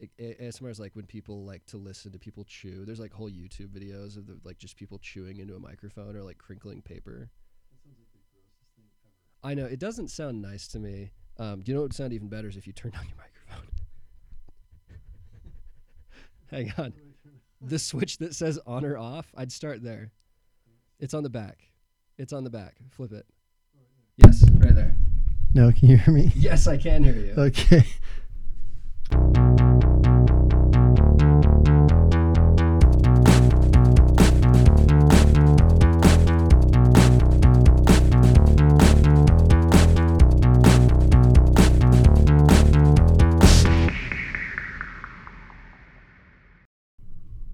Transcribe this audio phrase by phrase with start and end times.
[0.00, 2.84] A- A- ASMR is like when people like to listen to people chew.
[2.84, 6.22] There's like whole YouTube videos of the, like just people chewing into a microphone or
[6.22, 7.30] like crinkling paper.
[9.42, 11.10] I know it doesn't sound nice to me.
[11.38, 13.16] Um, do you know what would sound even better is if you turned on your
[13.16, 13.70] microphone.
[16.50, 16.92] Hang on,
[17.62, 19.32] the switch that says on or off.
[19.36, 20.12] I'd start there.
[20.98, 21.58] It's on the back.
[22.18, 22.76] It's on the back.
[22.90, 23.26] Flip it.
[24.18, 24.94] Yes, right there.
[25.54, 26.30] No, can you hear me?
[26.36, 27.32] Yes, I can hear you.
[27.36, 27.84] Okay.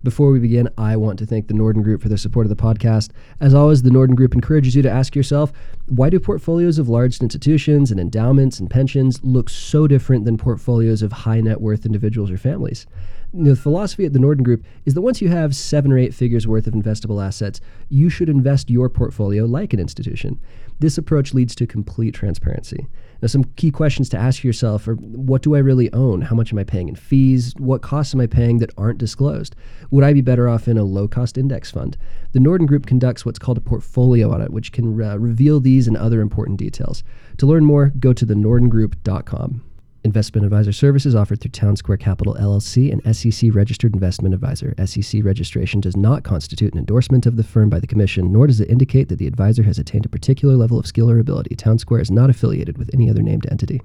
[0.07, 2.63] Before we begin, I want to thank the Norden Group for their support of the
[2.63, 3.11] podcast.
[3.41, 5.53] As always, the Norden Group encourages you to ask yourself
[5.89, 11.03] why do portfolios of large institutions and endowments and pensions look so different than portfolios
[11.03, 12.87] of high net worth individuals or families?
[13.35, 16.47] The philosophy at the Norden Group is that once you have seven or eight figures
[16.47, 20.39] worth of investable assets, you should invest your portfolio like an institution.
[20.79, 22.87] This approach leads to complete transparency.
[23.23, 26.23] Now, some key questions to ask yourself are what do I really own?
[26.23, 27.55] How much am I paying in fees?
[27.59, 29.57] What costs am I paying that aren't disclosed?
[29.91, 31.97] Would I be better off in a low cost index fund?
[32.33, 35.97] The Norden Group conducts what's called a portfolio audit, which can uh, reveal these and
[35.97, 37.03] other important details.
[37.39, 39.63] To learn more, go to thenordengroup.com.
[40.07, 44.73] Investment advisor services offered through Town Square Capital LLC, an SEC registered investment advisor.
[44.87, 48.61] SEC registration does not constitute an endorsement of the firm by the Commission, nor does
[48.61, 51.57] it indicate that the advisor has attained a particular level of skill or ability.
[51.57, 53.81] Town Square is not affiliated with any other named entity.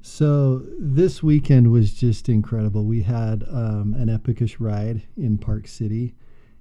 [0.00, 2.86] So this weekend was just incredible.
[2.86, 6.14] We had um, an epicish ride in Park City.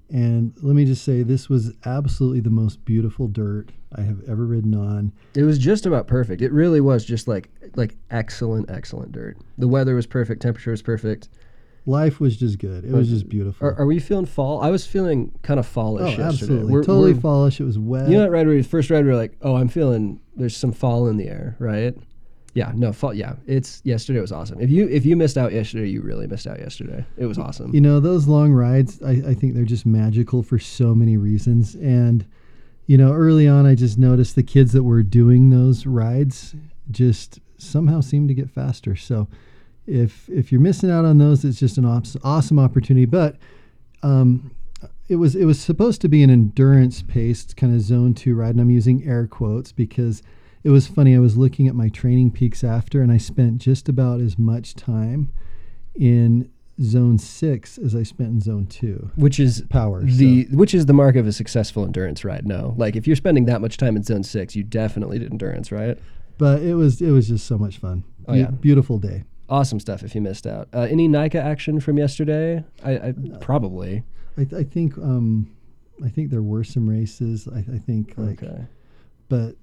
[0.09, 4.45] And let me just say, this was absolutely the most beautiful dirt I have ever
[4.45, 5.11] ridden on.
[5.33, 6.41] It was just about perfect.
[6.41, 9.37] It really was just like like excellent, excellent dirt.
[9.57, 11.29] The weather was perfect, temperature was perfect.
[11.87, 12.83] Life was just good.
[12.83, 13.67] It was just beautiful.
[13.67, 14.59] Are, are we feeling fall?
[14.59, 16.27] I was feeling kind of oh, fallish yesterday.
[16.27, 16.73] absolutely.
[16.73, 17.59] We're- totally we're- fallish.
[17.59, 18.09] It was wet.
[18.09, 20.57] You know that ride where we first ride, we were like, oh, I'm feeling there's
[20.57, 21.95] some fall in the air, right?
[22.55, 23.13] Yeah, no fall.
[23.13, 24.61] Yeah, it's yesterday was awesome.
[24.61, 27.05] If you if you missed out yesterday, you really missed out yesterday.
[27.17, 27.75] It was awesome.
[27.75, 31.75] You know, those long rides, I, I think they're just magical for so many reasons.
[31.75, 32.25] And,
[32.87, 36.55] you know, early on, I just noticed the kids that were doing those rides
[36.91, 38.95] just somehow seemed to get faster.
[38.95, 39.27] So
[39.85, 43.05] if if you're missing out on those, it's just an awes- awesome opportunity.
[43.05, 43.35] But
[44.01, 44.55] um,
[45.09, 48.51] it was it was supposed to be an endurance paced kind of zone two ride,
[48.51, 50.23] and I'm using air quotes because
[50.65, 51.15] it was funny.
[51.15, 54.73] I was looking at my training peaks after, and I spent just about as much
[54.75, 55.29] time
[55.95, 56.49] in
[56.81, 59.11] zone six as I spent in zone two.
[59.15, 60.03] which is Power.
[60.03, 62.45] the which is the mark of a successful endurance ride.
[62.45, 65.71] No, like if you're spending that much time in zone six, you definitely did endurance,
[65.71, 65.97] right?
[66.37, 68.03] but it was it was just so much fun.
[68.27, 68.49] Oh, Beau- yeah.
[68.51, 69.23] beautiful day.
[69.47, 70.03] Awesome stuff.
[70.03, 72.63] If you missed out, uh, any NICA action from yesterday?
[72.83, 74.03] I, I probably
[74.37, 75.55] I, th- I think um,
[76.03, 77.47] I think there were some races.
[77.47, 78.65] I, I think like, okay.
[79.29, 79.55] but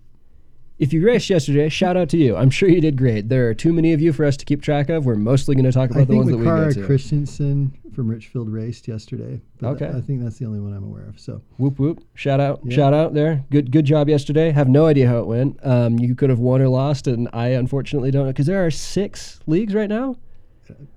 [0.83, 2.35] If you raced yesterday, shout out to you.
[2.35, 3.29] I'm sure you did great.
[3.29, 5.07] There are too many of you for us to keep track of.
[5.07, 6.85] We're mostly going to talk I about the think ones that we go Makara to.
[6.85, 9.41] Christensen from Richfield raced yesterday.
[9.63, 9.87] Okay.
[9.87, 11.21] I think that's the only one I'm aware of.
[11.21, 12.03] So Whoop whoop!
[12.15, 12.63] Shout out!
[12.65, 12.75] Yeah.
[12.75, 13.45] Shout out there.
[13.53, 14.51] Good good job yesterday.
[14.51, 15.57] Have no idea how it went.
[15.65, 18.71] Um, you could have won or lost, and I unfortunately don't know because there are
[18.73, 20.17] six leagues right now,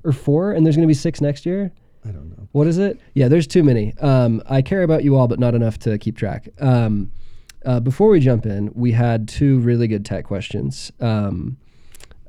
[0.03, 1.71] or four, and there's going to be six next year.
[2.03, 2.47] I don't know.
[2.53, 2.99] What is it?
[3.13, 3.93] Yeah, there's too many.
[3.99, 6.49] Um, I care about you all, but not enough to keep track.
[6.59, 7.11] Um,
[7.65, 10.91] uh, before we jump in, we had two really good tech questions.
[10.99, 11.57] Um,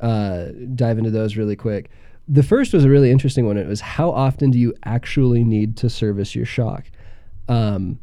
[0.00, 1.90] uh, dive into those really quick.
[2.28, 3.56] The first was a really interesting one.
[3.56, 6.84] It was how often do you actually need to service your shock?
[7.48, 8.00] Um,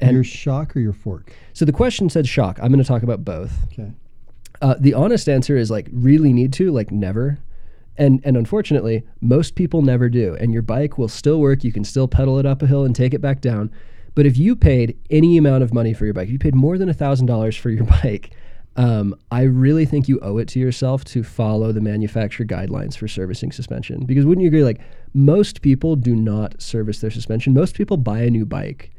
[0.00, 1.32] and your shock or your fork?
[1.52, 2.58] so the question said shock.
[2.60, 3.52] I'm going to talk about both.
[3.72, 3.92] Okay.
[4.60, 7.38] Uh, the honest answer is like really need to, like never.
[7.96, 10.36] And and unfortunately, most people never do.
[10.40, 11.62] And your bike will still work.
[11.62, 13.70] You can still pedal it up a hill and take it back down.
[14.14, 16.78] But if you paid any amount of money for your bike, if you paid more
[16.78, 18.30] than a thousand dollars for your bike,
[18.76, 23.06] um, I really think you owe it to yourself to follow the manufacturer guidelines for
[23.06, 24.04] servicing suspension.
[24.04, 24.64] Because wouldn't you agree?
[24.64, 24.80] Like
[25.12, 27.54] most people do not service their suspension.
[27.54, 28.90] Most people buy a new bike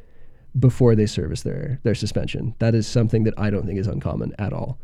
[0.58, 2.56] before they service their their suspension.
[2.60, 4.80] That is something that I don't think is uncommon at all.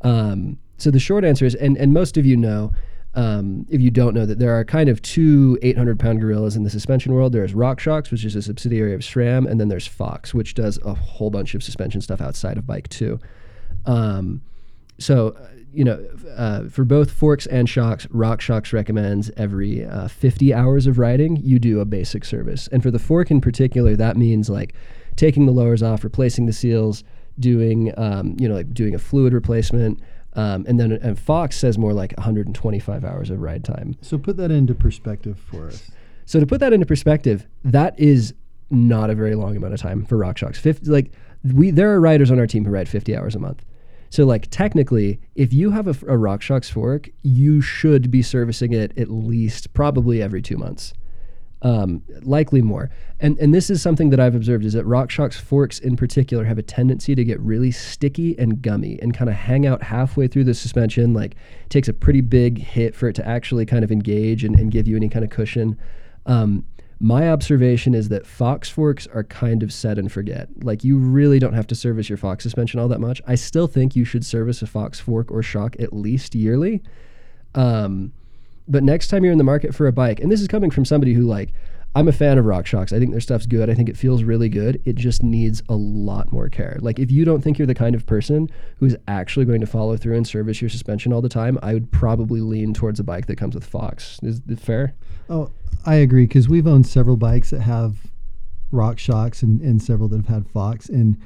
[0.00, 2.72] Um, so the short answer is, and and most of you know,
[3.14, 6.64] um, if you don't know, that there are kind of two 800 pound gorillas in
[6.64, 7.32] the suspension world.
[7.32, 10.94] There's RockShox, which is a subsidiary of SRAM, and then there's Fox, which does a
[10.94, 13.20] whole bunch of suspension stuff outside of bike too.
[13.86, 14.42] Um,
[14.98, 16.04] so, uh, you know,
[16.36, 21.58] uh, for both forks and shocks, RockShox recommends every uh, 50 hours of riding, you
[21.58, 22.68] do a basic service.
[22.68, 24.74] And for the fork in particular, that means like
[25.16, 27.02] taking the lowers off, replacing the seals,
[27.38, 30.00] doing, um, you know, like doing a fluid replacement,
[30.36, 33.96] Um, and then and Fox says more like 125 hours of ride time.
[34.00, 35.90] So put that into perspective for us.
[36.26, 38.34] So to put that into perspective, that is
[38.70, 40.56] not a very long amount of time for RockShox.
[40.56, 41.12] 50, like
[41.52, 43.64] we, there are riders on our team who ride 50 hours a month.
[44.10, 48.96] So like technically, if you have a, a RockShox fork, you should be servicing it
[48.98, 50.94] at least probably every two months
[51.64, 52.90] um, likely more.
[53.20, 56.58] And and this is something that I've observed is that RockShox forks in particular have
[56.58, 60.44] a tendency to get really sticky and gummy and kind of hang out halfway through
[60.44, 61.14] the suspension.
[61.14, 61.34] Like
[61.70, 64.86] takes a pretty big hit for it to actually kind of engage and, and give
[64.86, 65.78] you any kind of cushion.
[66.26, 66.66] Um,
[67.00, 70.48] my observation is that Fox forks are kind of set and forget.
[70.62, 73.22] Like you really don't have to service your Fox suspension all that much.
[73.26, 76.82] I still think you should service a Fox fork or shock at least yearly.
[77.54, 78.12] Um,
[78.66, 80.84] but next time you're in the market for a bike, and this is coming from
[80.84, 81.52] somebody who like
[81.96, 82.92] I'm a fan of RockShox.
[82.92, 83.70] I think their stuff's good.
[83.70, 84.82] I think it feels really good.
[84.84, 86.76] It just needs a lot more care.
[86.80, 89.96] Like if you don't think you're the kind of person who's actually going to follow
[89.96, 93.26] through and service your suspension all the time, I would probably lean towards a bike
[93.26, 94.18] that comes with Fox.
[94.24, 94.94] Is it fair?
[95.30, 95.50] Oh,
[95.86, 97.98] I agree because we've owned several bikes that have
[98.72, 101.16] RockShox and, and several that have had Fox and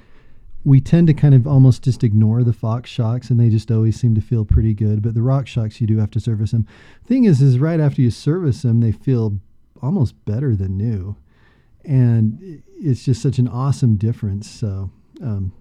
[0.64, 3.99] we tend to kind of almost just ignore the Fox shocks and they just always
[3.99, 5.02] seem to feel pretty good.
[5.02, 6.66] But the RockShox, you do have to service them.
[7.06, 9.38] Thing is, is right after you service them, they feel
[9.81, 11.16] almost better than new.
[11.84, 14.50] And it's just such an awesome difference.
[14.50, 14.90] So,
[15.22, 15.52] um,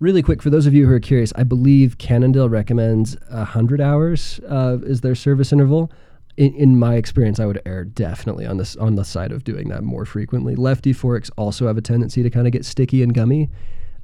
[0.00, 4.40] really quick for those of you who are curious, I believe Cannondale recommends 100 hours
[4.48, 5.90] uh, is their service interval.
[6.36, 9.68] In, in, my experience, I would err definitely on this on the side of doing
[9.70, 10.54] that more frequently.
[10.54, 13.50] Lefty forks also have a tendency to kind of get sticky and gummy,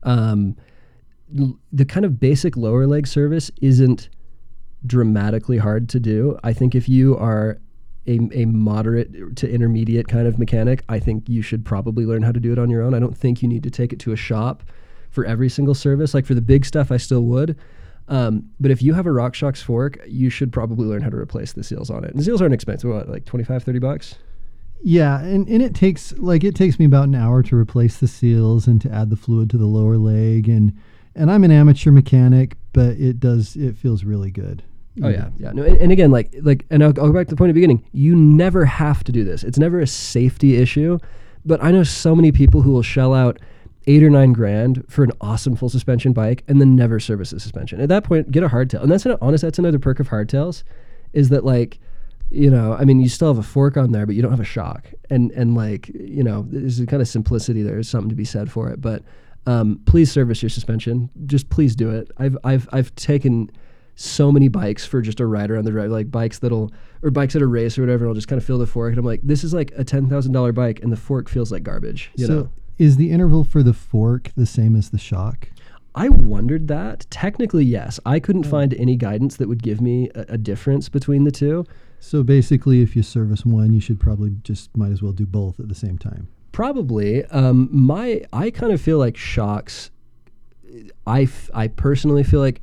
[0.04, 0.56] um,
[1.72, 4.08] the kind of basic lower leg service isn't
[4.86, 6.38] dramatically hard to do.
[6.44, 7.58] I think if you are
[8.06, 12.32] a, a moderate to intermediate kind of mechanic, I think you should probably learn how
[12.32, 12.94] to do it on your own.
[12.94, 14.62] I don't think you need to take it to a shop
[15.10, 16.12] for every single service.
[16.12, 17.56] Like for the big stuff, I still would.
[18.08, 21.54] Um, but if you have a RockShox fork, you should probably learn how to replace
[21.54, 22.10] the seals on it.
[22.10, 22.90] And the seals aren't expensive.
[22.90, 24.16] What, like 25, 30 bucks?
[24.82, 28.08] Yeah, and, and it takes like it takes me about an hour to replace the
[28.08, 30.76] seals and to add the fluid to the lower leg and
[31.14, 34.62] and I'm an amateur mechanic, but it does it feels really good.
[35.02, 35.42] Oh yeah, mm-hmm.
[35.42, 35.52] yeah.
[35.52, 37.54] No, and, and again, like like, and I'll, I'll, go back to the point of
[37.54, 37.84] the beginning.
[37.92, 39.42] You never have to do this.
[39.42, 40.98] It's never a safety issue.
[41.44, 43.38] But I know so many people who will shell out
[43.86, 47.40] eight or nine grand for an awesome full suspension bike and then never service the
[47.40, 47.80] suspension.
[47.80, 48.82] At that point, get a hardtail.
[48.82, 49.42] And that's an honest.
[49.42, 50.62] That's another perk of hardtails,
[51.12, 51.80] is that like
[52.34, 54.40] you know, I mean, you still have a fork on there, but you don't have
[54.40, 54.88] a shock.
[55.10, 57.74] And and like, you know, there's a kind of simplicity there.
[57.74, 58.80] There's something to be said for it.
[58.80, 59.02] But
[59.46, 61.10] um, please service your suspension.
[61.26, 62.10] Just please do it.
[62.18, 63.50] I've I've I've taken
[63.96, 66.72] so many bikes for just a rider on the drive, like bikes that'll
[67.02, 68.04] or bikes at a race or whatever.
[68.04, 69.84] And I'll just kind of feel the fork, and I'm like, this is like a
[69.84, 72.10] ten thousand dollar bike, and the fork feels like garbage.
[72.16, 72.50] You so know?
[72.78, 75.48] is the interval for the fork the same as the shock?
[75.94, 77.06] I wondered that.
[77.10, 78.00] Technically, yes.
[78.04, 78.50] I couldn't oh.
[78.50, 81.64] find any guidance that would give me a, a difference between the two.
[82.04, 85.58] So basically, if you service one, you should probably just might as well do both
[85.58, 86.28] at the same time.
[86.52, 87.24] Probably.
[87.26, 89.90] Um, my I kind of feel like shocks.
[91.06, 92.60] I, f- I personally feel like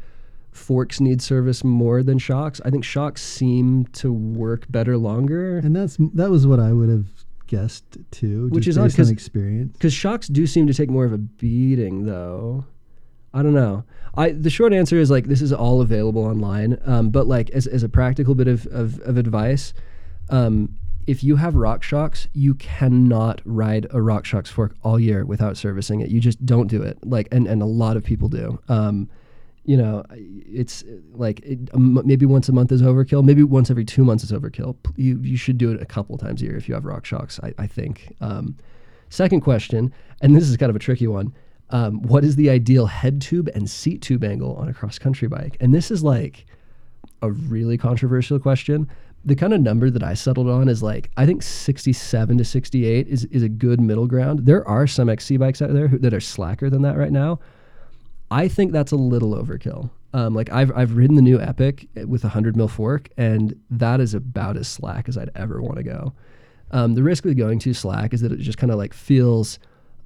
[0.52, 2.62] forks need service more than shocks.
[2.64, 5.58] I think shocks seem to work better longer.
[5.58, 7.08] And that's that was what I would have
[7.48, 9.74] guessed too, which is based on experience.
[9.74, 12.66] Because shocks do seem to take more of a beating, though.
[13.34, 13.84] I don't know.
[14.16, 16.78] I the short answer is like this is all available online.
[16.86, 19.74] Um, but like as, as a practical bit of, of, of advice,
[20.30, 20.78] um,
[21.08, 26.10] if you have RockShox, you cannot ride a RockShox fork all year without servicing it.
[26.10, 26.98] You just don't do it.
[27.04, 28.60] Like and, and a lot of people do.
[28.68, 29.10] Um,
[29.64, 33.24] you know, it's like it, um, maybe once a month is overkill.
[33.24, 34.76] Maybe once every two months is overkill.
[34.98, 37.42] You you should do it a couple times a year if you have RockShox.
[37.44, 38.14] I, I think.
[38.20, 38.58] Um,
[39.10, 41.34] second question, and this is kind of a tricky one
[41.72, 45.28] um, what is the ideal head tube and seat tube angle on a cross country
[45.28, 45.58] bike?
[45.60, 46.46] And this is like
[47.22, 48.90] a really controversial question.
[49.24, 53.08] The kind of number that I settled on is like I think 67 to 68
[53.08, 54.46] is is a good middle ground.
[54.46, 57.40] There are some XC bikes out there who, that are slacker than that right now.
[58.32, 59.92] I think that's a little overkill.
[60.14, 64.02] Um, like I've I've ridden the new Epic with a hundred mil fork, and that
[64.02, 66.14] is about as slack as I'd ever want to go.
[66.72, 69.60] Um, the risk with going too slack is that it just kind of like feels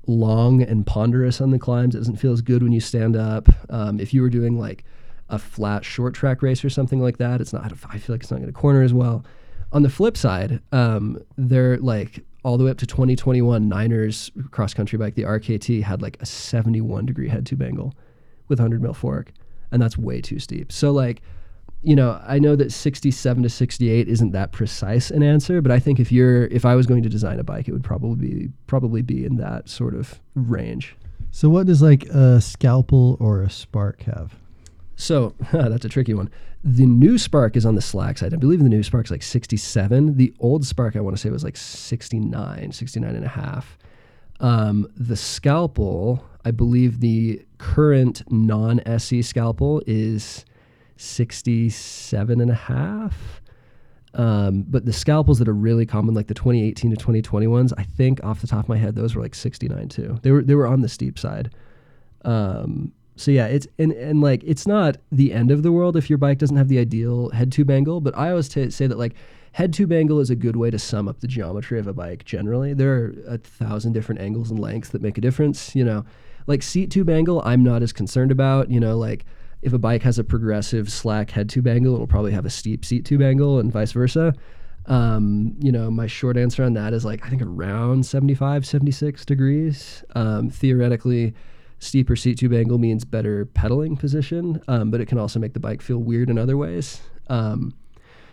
[0.07, 1.95] long and ponderous on the climbs.
[1.95, 3.49] It doesn't feel as good when you stand up.
[3.69, 4.83] Um, if you were doing like
[5.29, 7.71] a flat short track race or something like that, it's not.
[7.89, 9.25] I feel like it's not going to corner as well.
[9.71, 14.73] On the flip side, um, they're like all the way up to 2021 Niners cross
[14.73, 15.15] country bike.
[15.15, 17.93] The RKT had like a 71 degree head tube angle
[18.47, 19.31] with 100 mil fork,
[19.71, 20.71] and that's way too steep.
[20.71, 21.21] So like
[21.85, 25.79] you know, I know that 67 to 68 isn't that precise an answer, but I
[25.79, 28.49] think if you're if I was going to design a bike, it would probably be
[28.67, 30.95] probably be in that sort of range.
[31.31, 34.35] So what does like a scalpel or a spark have?
[34.95, 36.31] So that's a tricky one.
[36.63, 38.33] The new Spark is on the slack side.
[38.33, 40.17] I believe the new Spark's like 67.
[40.17, 43.77] The old Spark, I want to say, was like 69, 69 and a half.
[44.39, 50.43] Um, the Scalpel, I believe the current non SE Scalpel is
[50.97, 53.41] 67 and a half.
[54.13, 57.83] Um, but the scalpels that are really common, like the 2018 to 2020 ones, I
[57.83, 60.19] think off the top of my head, those were like 69 too.
[60.21, 61.53] They were they were on the steep side.
[62.23, 66.09] Um, so yeah, it's and and like it's not the end of the world if
[66.09, 67.99] your bike doesn't have the ideal head tube angle.
[68.01, 69.15] But I always t- say that like
[69.53, 72.25] head tube angle is a good way to sum up the geometry of a bike.
[72.25, 75.75] Generally, there are a thousand different angles and lengths that make a difference.
[75.75, 76.05] You know,
[76.47, 78.69] like seat tube angle, I'm not as concerned about.
[78.69, 79.25] You know, like
[79.65, 82.85] if a bike has a progressive slack head tube angle, it'll probably have a steep
[82.85, 84.31] seat tube angle and vice versa.
[84.85, 89.25] Um, you know, my short answer on that is like, I think around 75, 76
[89.25, 90.03] degrees.
[90.13, 91.33] Um, theoretically,
[91.79, 95.59] steeper seat tube angle means better pedaling position, um, but it can also make the
[95.59, 97.01] bike feel weird in other ways.
[97.27, 97.73] Um,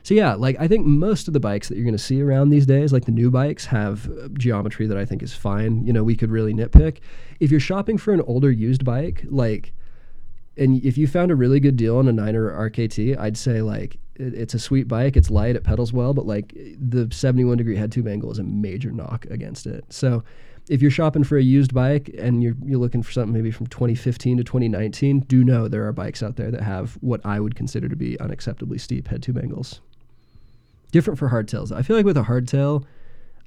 [0.02, 2.50] so yeah, like I think most of the bikes that you're going to see around
[2.50, 5.86] these days, like the new bikes, have uh, geometry that I think is fine.
[5.86, 6.98] You know, we could really nitpick.
[7.40, 9.72] If you're shopping for an older used bike, like
[10.56, 13.98] and if you found a really good deal on a Niner RKT, I'd say like
[14.16, 15.16] it, it's a sweet bike.
[15.16, 15.56] It's light.
[15.56, 19.24] It pedals well, but like the 71 degree head tube angle is a major knock
[19.26, 19.84] against it.
[19.88, 20.22] So
[20.68, 23.66] if you're shopping for a used bike and you're you're looking for something maybe from
[23.68, 27.56] 2015 to 2019, do know there are bikes out there that have what I would
[27.56, 29.80] consider to be unacceptably steep head tube angles.
[30.90, 31.72] Different for hardtails.
[31.72, 32.84] I feel like with a hardtail,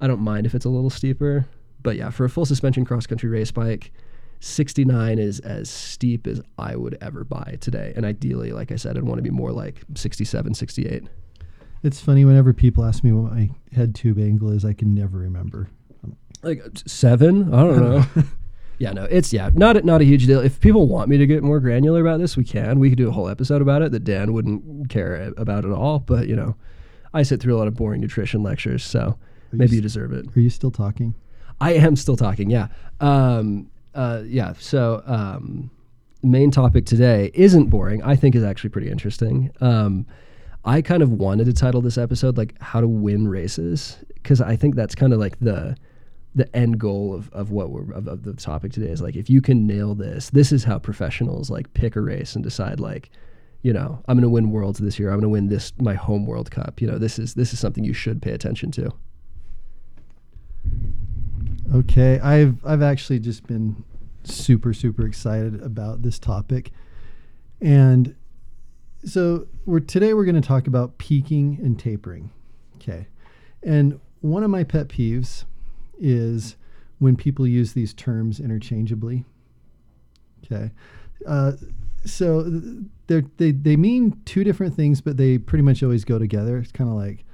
[0.01, 1.45] I don't mind if it's a little steeper,
[1.83, 3.91] but yeah, for a full suspension cross country race bike
[4.39, 7.93] 69 is as steep as I would ever buy today.
[7.95, 11.03] And ideally, like I said, I'd want to be more like 67, 68.
[11.83, 15.19] It's funny whenever people ask me what my head tube angle is, I can never
[15.19, 15.69] remember.
[16.41, 17.53] Like seven?
[17.53, 18.05] I don't know.
[18.79, 20.39] yeah, no, it's yeah, not not a huge deal.
[20.39, 22.79] If people want me to get more granular about this, we can.
[22.79, 25.99] We could do a whole episode about it that Dan wouldn't care about at all.
[25.99, 26.55] But you know,
[27.13, 29.17] I sit through a lot of boring nutrition lectures, so Are
[29.51, 30.25] maybe you, you deserve it.
[30.35, 31.15] Are you still talking?
[31.61, 32.49] I am still talking.
[32.49, 32.67] Yeah.
[32.99, 34.53] Um, uh, yeah.
[34.59, 35.71] So, um,
[36.21, 38.03] main topic today isn't boring.
[38.03, 39.51] I think is actually pretty interesting.
[39.61, 40.05] Um,
[40.65, 44.55] I kind of wanted to title this episode like "How to Win Races" because I
[44.55, 45.75] think that's kind of like the
[46.35, 49.29] the end goal of, of what we're of, of the topic today is like if
[49.29, 53.09] you can nail this, this is how professionals like pick a race and decide like,
[53.61, 55.09] you know, I'm going to win worlds this year.
[55.09, 56.81] I'm going to win this my home World Cup.
[56.81, 58.91] You know, this is this is something you should pay attention to.
[61.73, 63.83] Okay, I've I've actually just been
[64.23, 66.71] super super excited about this topic,
[67.59, 68.15] and
[69.03, 72.29] so we're today we're going to talk about peaking and tapering.
[72.75, 73.07] Okay,
[73.63, 75.45] and one of my pet peeves
[75.99, 76.55] is
[76.99, 79.25] when people use these terms interchangeably.
[80.45, 80.71] Okay,
[81.25, 81.53] uh,
[82.05, 82.43] so
[83.07, 86.59] they they they mean two different things, but they pretty much always go together.
[86.59, 87.25] It's kind of like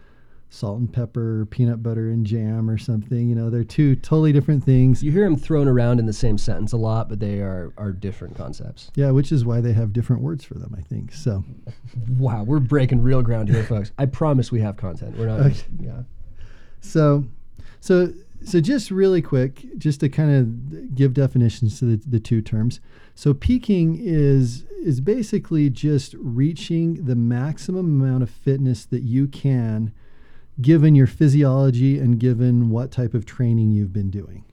[0.53, 3.29] salt and pepper, peanut butter and jam, or something.
[3.29, 5.01] You know, they're two totally different things.
[5.01, 7.91] You hear them thrown around in the same sentence a lot, but they are are
[7.91, 8.91] different concepts.
[8.95, 10.75] Yeah, which is why they have different words for them.
[10.77, 11.43] I think so.
[12.17, 13.91] Wow, we're breaking real ground here, folks.
[13.97, 15.17] I promise we have content.
[15.17, 15.39] We're not.
[15.39, 15.49] Okay.
[15.49, 16.03] Just, yeah.
[16.81, 17.25] So,
[17.79, 22.41] so so just really quick, just to kind of give definitions to the, the two
[22.41, 22.79] terms.
[23.15, 29.93] So peaking is is basically just reaching the maximum amount of fitness that you can
[30.61, 34.45] given your physiology and given what type of training you've been doing.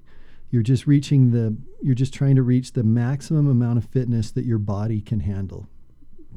[0.50, 4.44] You're just reaching the you're just trying to reach the maximum amount of fitness that
[4.44, 5.68] your body can handle.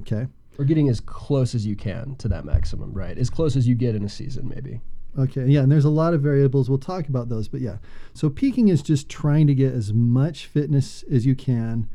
[0.02, 0.28] Okay?
[0.60, 3.18] Or getting as close as you can to that maximum, right?
[3.18, 4.82] As close as you get in a season, maybe.
[5.18, 6.70] Okay, yeah, and there's a lot of variables.
[6.70, 7.78] We'll talk about those, but yeah.
[8.14, 11.90] So peaking is just trying to get as much fitness as you can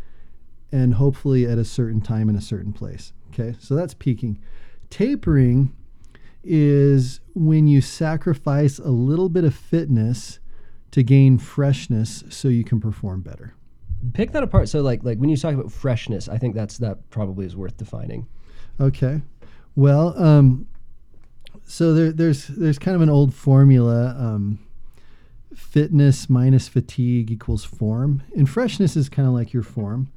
[0.72, 3.12] and hopefully at a certain time in a certain place.
[3.32, 4.38] Okay, so that's peaking.
[4.90, 5.72] Tapering
[6.46, 10.38] is when you sacrifice a little bit of fitness
[10.92, 13.54] to gain freshness so you can perform better.
[14.14, 14.68] Pick that apart.
[14.68, 17.76] So, like, like when you talk about freshness, I think that's that probably is worth
[17.76, 18.26] defining.
[18.80, 19.22] Okay.
[19.74, 20.66] Well, um,
[21.64, 24.14] so there, there's there's kind of an old formula.
[24.18, 24.60] Um,
[25.54, 30.12] fitness minus fatigue equals form, and freshness is kind of like your form.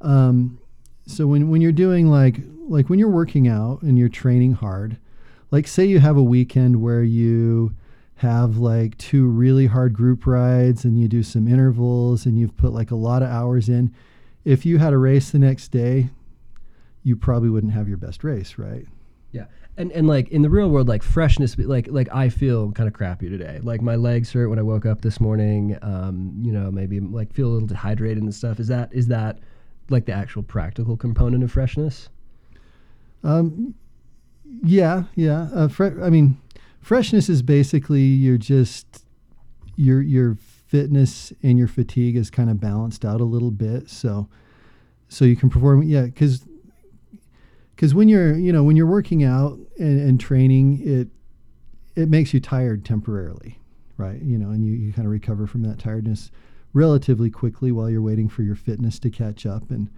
[0.00, 0.58] Um,
[1.06, 2.38] so when when you're doing like
[2.68, 4.98] like when you're working out and you're training hard,
[5.54, 7.72] like say you have a weekend where you
[8.16, 12.72] have like two really hard group rides and you do some intervals and you've put
[12.72, 13.94] like a lot of hours in.
[14.44, 16.10] If you had a race the next day,
[17.04, 18.84] you probably wouldn't have your best race, right?
[19.30, 19.44] Yeah.
[19.76, 22.92] And and like in the real world, like freshness, like like I feel kind of
[22.92, 23.60] crappy today.
[23.62, 25.78] Like my legs hurt when I woke up this morning.
[25.82, 28.58] Um, you know, maybe like feel a little dehydrated and stuff.
[28.58, 29.38] Is that is that
[29.88, 32.08] like the actual practical component of freshness?
[33.22, 33.76] Um,
[34.62, 35.48] yeah, yeah.
[35.52, 36.38] Uh, fre- I mean,
[36.80, 39.04] freshness is basically you're just
[39.76, 44.28] your your fitness and your fatigue is kind of balanced out a little bit, so
[45.08, 45.82] so you can perform.
[45.82, 46.44] Yeah, because
[47.74, 51.08] because when you're you know when you're working out and, and training, it
[51.96, 53.58] it makes you tired temporarily,
[53.96, 54.20] right?
[54.20, 56.30] You know, and you, you kind of recover from that tiredness
[56.72, 59.88] relatively quickly while you're waiting for your fitness to catch up and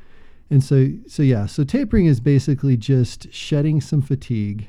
[0.51, 4.69] and so so yeah so tapering is basically just shedding some fatigue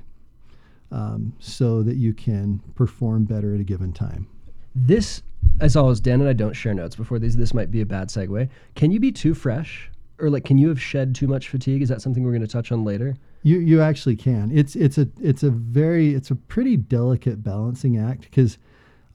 [0.90, 4.28] um, so that you can perform better at a given time
[4.76, 5.24] This,
[5.60, 7.36] as always, Dan and I don't share notes before these.
[7.36, 8.48] This might be a bad segue.
[8.76, 11.82] Can you be too fresh, or like, can you have shed too much fatigue?
[11.82, 13.18] Is that something we're going to touch on later?
[13.44, 17.98] you you actually can it's it's a it's a very it's a pretty delicate balancing
[17.98, 18.58] act because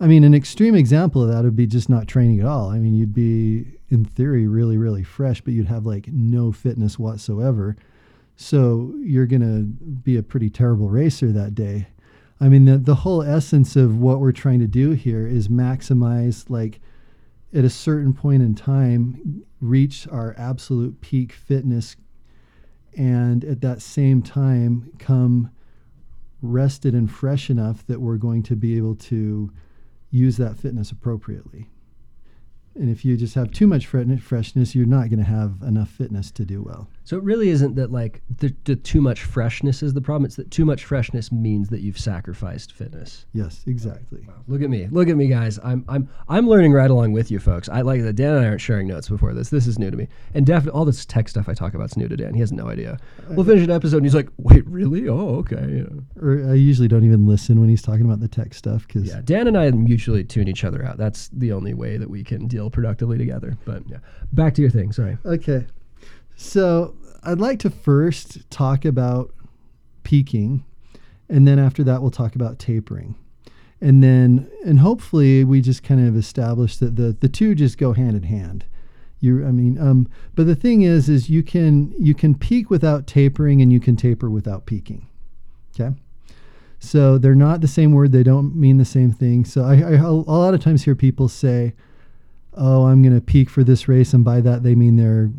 [0.02, 2.71] I mean, an extreme example of that would be just not training at all.
[2.71, 6.99] I mean, you'd be, in theory, really, really fresh, but you'd have like no fitness
[6.99, 7.76] whatsoever.
[8.35, 11.87] So you're going to be a pretty terrible racer that day.
[12.40, 16.50] I mean, the, the whole essence of what we're trying to do here is maximize,
[16.50, 16.80] like,
[17.54, 21.94] at a certain point in time, reach our absolute peak fitness.
[22.97, 25.52] And at that same time, come
[26.40, 29.52] rested and fresh enough that we're going to be able to
[30.12, 31.69] use that fitness appropriately.
[32.75, 36.31] And if you just have too much freshness, you're not going to have enough fitness
[36.33, 36.88] to do well.
[37.05, 40.25] So it really isn't that like the, the too much freshness is the problem.
[40.25, 43.26] It's that too much freshness means that you've sacrificed fitness.
[43.33, 44.25] Yes, exactly.
[44.26, 44.35] Wow.
[44.47, 45.59] Look at me, look at me, guys.
[45.64, 47.69] I'm I'm I'm learning right along with you, folks.
[47.69, 48.14] I like that.
[48.14, 49.50] Dan and I aren't sharing notes before this.
[49.50, 51.97] This is new to me, and definitely all this tech stuff I talk about is
[51.97, 52.35] new to Dan.
[52.35, 52.99] He has no idea.
[53.19, 55.09] Uh, we'll finish an episode, and he's like, "Wait, really?
[55.09, 55.85] Oh, okay."
[56.21, 59.21] Or I usually don't even listen when he's talking about the tech stuff because yeah,
[59.25, 60.99] Dan and I mutually tune each other out.
[60.99, 63.57] That's the only way that we can deal productively together.
[63.64, 63.99] But yeah,
[64.33, 64.92] back to your thing.
[64.92, 65.19] Sorry.
[65.25, 65.66] Okay,
[66.37, 69.33] so I'd like to first talk about
[70.02, 70.64] peaking,
[71.28, 73.14] and then after that, we'll talk about tapering.
[73.81, 77.93] And then, and hopefully, we just kind of establish that the, the two just go
[77.93, 78.65] hand in hand.
[79.19, 83.06] You, I mean, um, but the thing is, is you can you can peak without
[83.06, 85.08] tapering, and you can taper without peaking.
[85.75, 85.95] Okay,
[86.80, 89.45] so they're not the same word; they don't mean the same thing.
[89.45, 91.75] So I, I a lot of times hear people say,
[92.54, 95.30] "Oh, I'm going to peak for this race," and by that they mean they're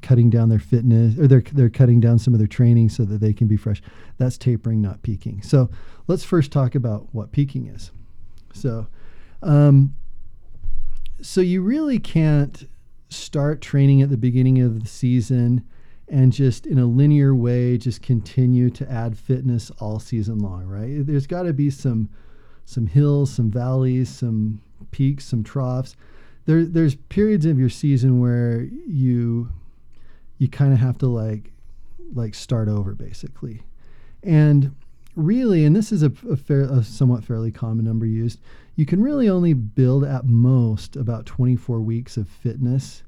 [0.00, 3.20] cutting down their fitness or they're they're cutting down some of their training so that
[3.20, 3.82] they can be fresh.
[4.18, 5.42] That's tapering, not peaking.
[5.42, 5.70] So
[6.06, 7.90] let's first talk about what peaking is.
[8.52, 8.86] So,
[9.42, 9.94] um,
[11.20, 12.68] so you really can't
[13.08, 15.64] start training at the beginning of the season
[16.08, 21.06] and just in a linear way just continue to add fitness all season long, right?
[21.06, 22.08] There's got to be some
[22.66, 25.96] some hills, some valleys, some peaks, some troughs.
[26.46, 29.48] There, there's periods of your season where you
[30.38, 31.52] you kind of have to like
[32.14, 33.62] like start over basically.
[34.22, 34.74] And
[35.16, 38.40] really and this is a, a, fair a somewhat fairly common number used
[38.74, 43.04] you can really only build at most about 24 weeks of fitness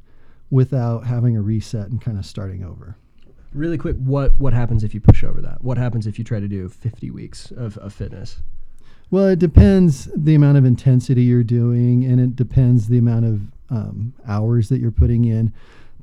[0.49, 2.97] without having a reset and kind of starting over.
[3.53, 5.63] Really quick what what happens if you push over that?
[5.63, 8.39] What happens if you try to do 50 weeks of, of fitness
[9.11, 13.41] well it depends the amount of intensity you're doing and it depends the amount of
[13.69, 15.53] um, hours that you're putting in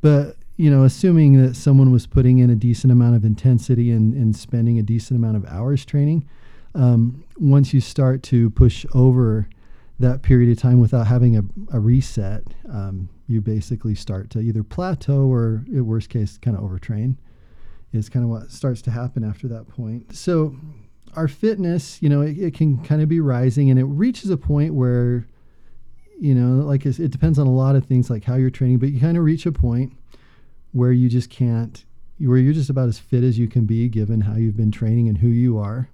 [0.01, 4.13] but you know, assuming that someone was putting in a decent amount of intensity and,
[4.13, 6.27] and spending a decent amount of hours training,
[6.75, 9.47] um, once you start to push over
[9.99, 14.63] that period of time without having a, a reset, um, you basically start to either
[14.63, 17.15] plateau or, in worst case, kind of overtrain.
[17.91, 20.15] Is kind of what starts to happen after that point.
[20.15, 20.55] So,
[21.15, 24.38] our fitness, you know, it, it can kind of be rising, and it reaches a
[24.38, 25.28] point where,
[26.19, 28.89] you know, like it depends on a lot of things, like how you're training, but
[28.89, 29.93] you kind of reach a point
[30.71, 31.86] where you just can't,
[32.19, 35.08] where you're just about as fit as you can be given how you've been training
[35.08, 35.89] and who you are.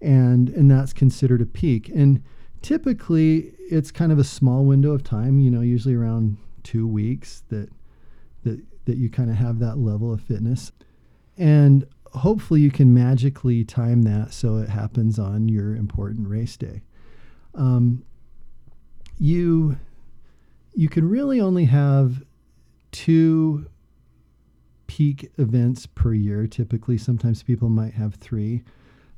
[0.00, 1.88] And, and that's considered a peak.
[1.88, 2.22] And
[2.62, 7.42] typically it's kind of a small window of time, you know, usually around two weeks
[7.48, 7.68] that,
[8.44, 10.72] that, that you kind of have that level of fitness.
[11.36, 16.82] And hopefully you can magically time that so it happens on your important race day.
[17.54, 18.04] Um,
[19.18, 19.78] you
[20.74, 22.22] you can really only have
[22.92, 23.66] two
[24.86, 26.46] peak events per year.
[26.46, 28.62] Typically, sometimes people might have three,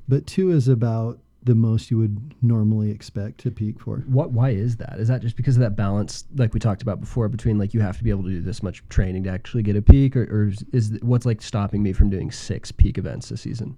[0.07, 3.97] but two is about the most you would normally expect to peak for.
[4.07, 4.31] What?
[4.31, 4.99] Why is that?
[4.99, 7.79] Is that just because of that balance, like we talked about before, between like you
[7.79, 10.23] have to be able to do this much training to actually get a peak, or,
[10.23, 13.77] or is, is what's like stopping me from doing six peak events this season?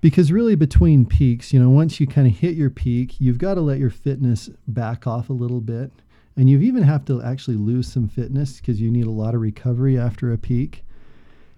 [0.00, 3.54] Because really, between peaks, you know, once you kind of hit your peak, you've got
[3.54, 5.90] to let your fitness back off a little bit
[6.36, 9.40] and you even have to actually lose some fitness because you need a lot of
[9.40, 10.84] recovery after a peak.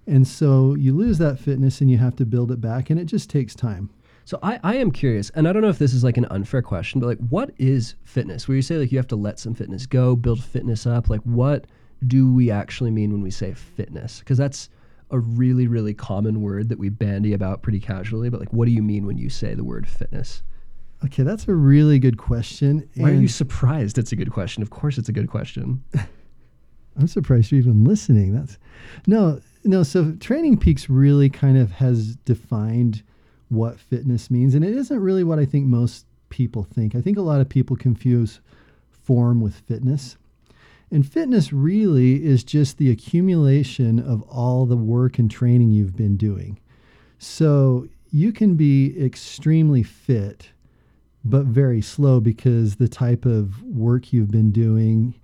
[0.06, 3.06] And so you lose that fitness and you have to build it back, and it
[3.06, 3.90] just takes time.
[4.26, 6.60] So I, I am curious, and I don't know if this is like an unfair
[6.60, 8.48] question, but like, what is fitness?
[8.48, 11.08] Where you say like you have to let some fitness go, build fitness up.
[11.08, 11.68] Like, what
[12.08, 14.18] do we actually mean when we say fitness?
[14.18, 14.68] Because that's
[15.12, 18.28] a really, really common word that we bandy about pretty casually.
[18.28, 20.42] But like, what do you mean when you say the word fitness?
[21.04, 22.88] Okay, that's a really good question.
[22.96, 23.96] Why are you surprised?
[23.96, 24.60] It's a good question.
[24.60, 25.84] Of course, it's a good question.
[26.98, 28.34] I'm surprised you're even listening.
[28.34, 28.58] That's
[29.06, 29.84] no, no.
[29.84, 33.04] So Training Peaks really kind of has defined
[33.48, 36.94] what fitness means, and it isn't really what I think most people think.
[36.94, 38.40] I think a lot of people confuse
[38.90, 40.16] form with fitness.
[40.90, 46.16] And fitness really is just the accumulation of all the work and training you've been
[46.16, 46.60] doing.
[47.18, 50.50] So you can be extremely fit,
[51.24, 55.14] but very slow because the type of work you've been doing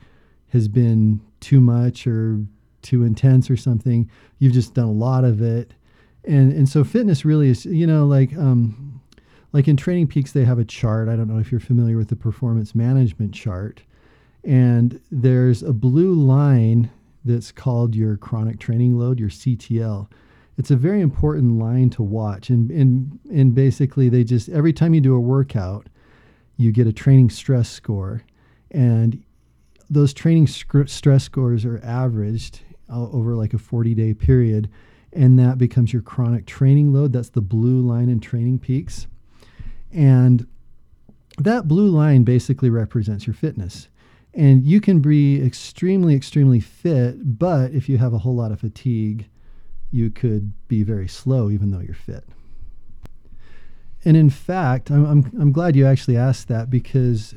[0.48, 2.40] has been too much or
[2.82, 4.10] too intense or something.
[4.38, 5.74] You've just done a lot of it.
[6.24, 9.00] And and so fitness really is, you know, like um
[9.52, 11.08] like in Training Peaks they have a chart.
[11.08, 13.82] I don't know if you're familiar with the performance management chart
[14.44, 16.90] and there's a blue line
[17.24, 20.08] that's called your chronic training load, your CTL.
[20.58, 22.50] It's a very important line to watch.
[22.50, 25.86] And, and, and basically, they just, every time you do a workout,
[26.56, 28.22] you get a training stress score.
[28.70, 29.22] And
[29.88, 34.68] those training stress scores are averaged over like a 40 day period.
[35.12, 37.12] And that becomes your chronic training load.
[37.12, 39.06] That's the blue line in training peaks.
[39.92, 40.46] And
[41.38, 43.88] that blue line basically represents your fitness.
[44.34, 48.60] And you can be extremely, extremely fit, but if you have a whole lot of
[48.60, 49.28] fatigue,
[49.90, 52.24] you could be very slow even though you're fit.
[54.04, 57.34] And in fact, I'm, I'm, I'm glad you actually asked that because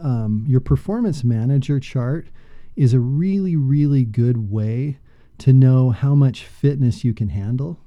[0.00, 2.28] um, your performance manager chart
[2.76, 4.98] is a really, really good way
[5.38, 7.78] to know how much fitness you can handle.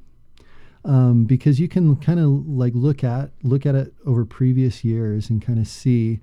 [0.86, 5.30] Um, because you can kind of like look at look at it over previous years
[5.30, 6.22] and kind of see,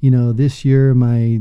[0.00, 1.40] you know, this year my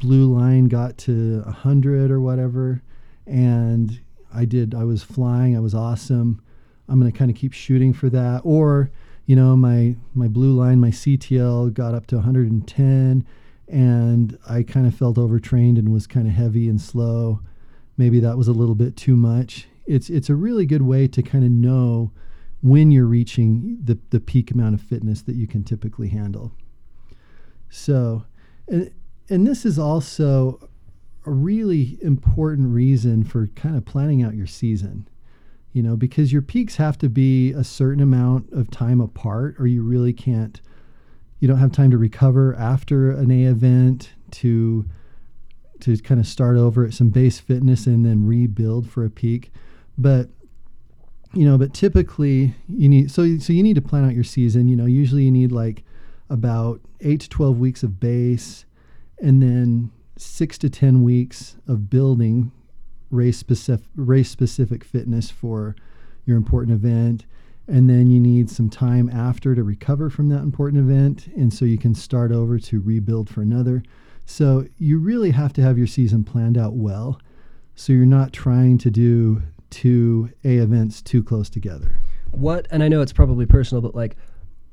[0.00, 2.82] blue line got to 100 or whatever
[3.26, 4.00] and
[4.34, 6.42] i did i was flying i was awesome.
[6.88, 8.42] I'm going to kind of keep shooting for that.
[8.44, 8.90] Or
[9.26, 13.26] you know my my blue line my ctl got up to 110
[13.68, 17.40] and i kind of felt overtrained and was kind of heavy and slow
[17.96, 19.68] maybe that was a little bit too much.
[19.86, 22.12] It's it's a really good way to kind of know
[22.62, 26.52] when you're reaching the, the peak amount of fitness that you can typically handle.
[27.68, 28.24] So
[28.68, 28.90] and
[29.28, 30.68] and this is also
[31.26, 35.08] a really important reason for kind of planning out your season
[35.74, 39.66] you know because your peaks have to be a certain amount of time apart or
[39.66, 40.62] you really can't
[41.40, 44.88] you don't have time to recover after an a event to
[45.80, 49.50] to kind of start over at some base fitness and then rebuild for a peak
[49.98, 50.28] but
[51.32, 54.68] you know but typically you need so so you need to plan out your season
[54.68, 55.82] you know usually you need like
[56.30, 58.64] about 8 to 12 weeks of base
[59.20, 62.52] and then six to 10 weeks of building
[63.10, 65.74] race specific, race specific fitness for
[66.24, 67.26] your important event.
[67.66, 71.28] And then you need some time after to recover from that important event.
[71.28, 73.82] And so you can start over to rebuild for another.
[74.26, 77.20] So you really have to have your season planned out well.
[77.74, 81.98] So you're not trying to do two A events too close together.
[82.30, 84.16] What, and I know it's probably personal, but like,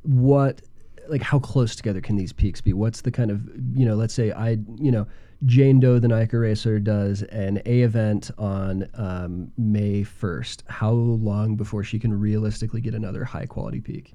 [0.04, 0.62] what
[1.08, 2.74] like how close together can these peaks be?
[2.74, 3.42] What's the kind of
[3.74, 5.08] you know, let's say I you know
[5.46, 10.64] Jane Doe, the NICA racer, does an A event on um, May 1st.
[10.68, 14.14] How long before she can realistically get another high quality peak?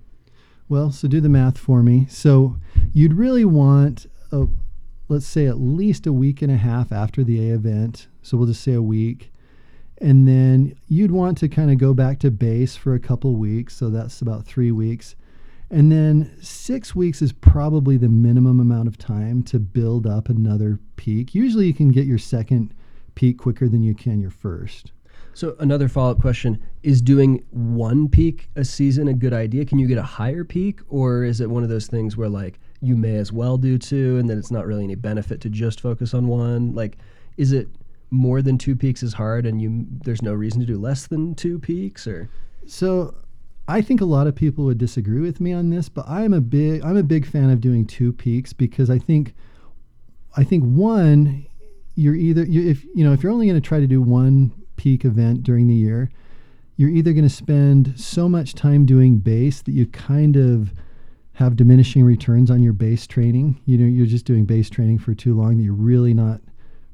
[0.68, 2.06] Well, so do the math for me.
[2.08, 2.56] So
[2.92, 4.46] you'd really want, a,
[5.08, 8.08] let's say, at least a week and a half after the A event.
[8.22, 9.32] So we'll just say a week.
[9.98, 13.76] And then you'd want to kind of go back to base for a couple weeks.
[13.76, 15.16] So that's about three weeks.
[15.70, 20.78] And then six weeks is probably the minimum amount of time to build up another
[20.96, 21.34] peak.
[21.34, 22.72] Usually you can get your second
[23.14, 24.92] peak quicker than you can your first.
[25.34, 29.64] So another follow-up question is doing one peak a season a good idea?
[29.64, 32.58] Can you get a higher peak or is it one of those things where like
[32.80, 35.80] you may as well do two and then it's not really any benefit to just
[35.80, 36.74] focus on one?
[36.74, 36.98] Like
[37.36, 37.68] is it
[38.10, 41.34] more than two peaks is hard and you there's no reason to do less than
[41.34, 42.28] two peaks or
[42.66, 43.14] So
[43.68, 46.40] I think a lot of people would disagree with me on this, but I'm a
[46.40, 49.34] big I'm a big fan of doing two peaks because I think
[50.36, 51.46] I think one
[51.96, 54.52] you're either you, if you know if you're only going to try to do one
[54.76, 56.10] peak event during the year,
[56.76, 60.72] you're either going to spend so much time doing base that you kind of
[61.36, 63.60] have diminishing returns on your base training.
[63.66, 66.40] You know, you're just doing base training for too long that you're really not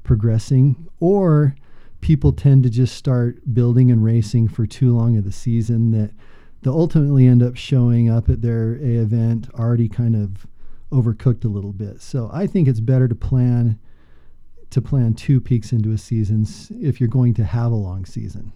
[0.03, 1.55] progressing or
[2.01, 6.11] people tend to just start building and racing for too long of the season that
[6.61, 10.45] they'll ultimately end up showing up at their A event already kind of
[10.91, 12.01] overcooked a little bit.
[12.01, 13.79] So I think it's better to plan
[14.71, 16.45] to plan two peaks into a season
[16.81, 18.51] if you're going to have a long season.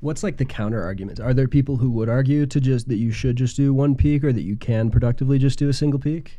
[0.00, 1.20] What's like the counter argument?
[1.20, 4.24] Are there people who would argue to just that you should just do one peak
[4.24, 6.38] or that you can productively just do a single peak?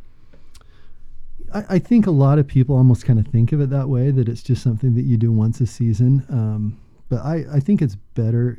[1.54, 4.10] I, I think a lot of people almost kind of think of it that way
[4.12, 6.26] that it's just something that you do once a season.
[6.30, 8.58] Um, but I, I think it's better.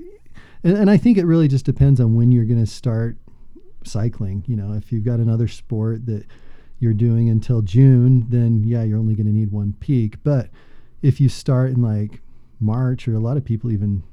[0.62, 3.16] And, and I think it really just depends on when you're going to start
[3.84, 4.44] cycling.
[4.46, 6.24] You know, if you've got another sport that
[6.78, 10.16] you're doing until June, then yeah, you're only going to need one peak.
[10.22, 10.50] But
[11.00, 12.20] if you start in like
[12.60, 14.04] March, or a lot of people even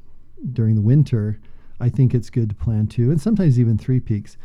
[0.53, 1.39] during the winter,
[1.79, 4.37] I think it's good to plan two and sometimes even three peaks.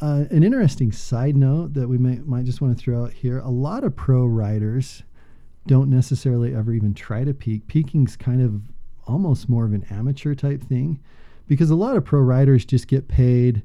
[0.00, 3.38] Uh, an interesting side note that we may, might just want to throw out here
[3.38, 5.02] a lot of pro riders
[5.66, 7.66] don't necessarily ever even try to peak.
[7.66, 8.62] Peaking's kind of
[9.06, 11.00] almost more of an amateur type thing
[11.46, 13.62] because a lot of pro riders just get paid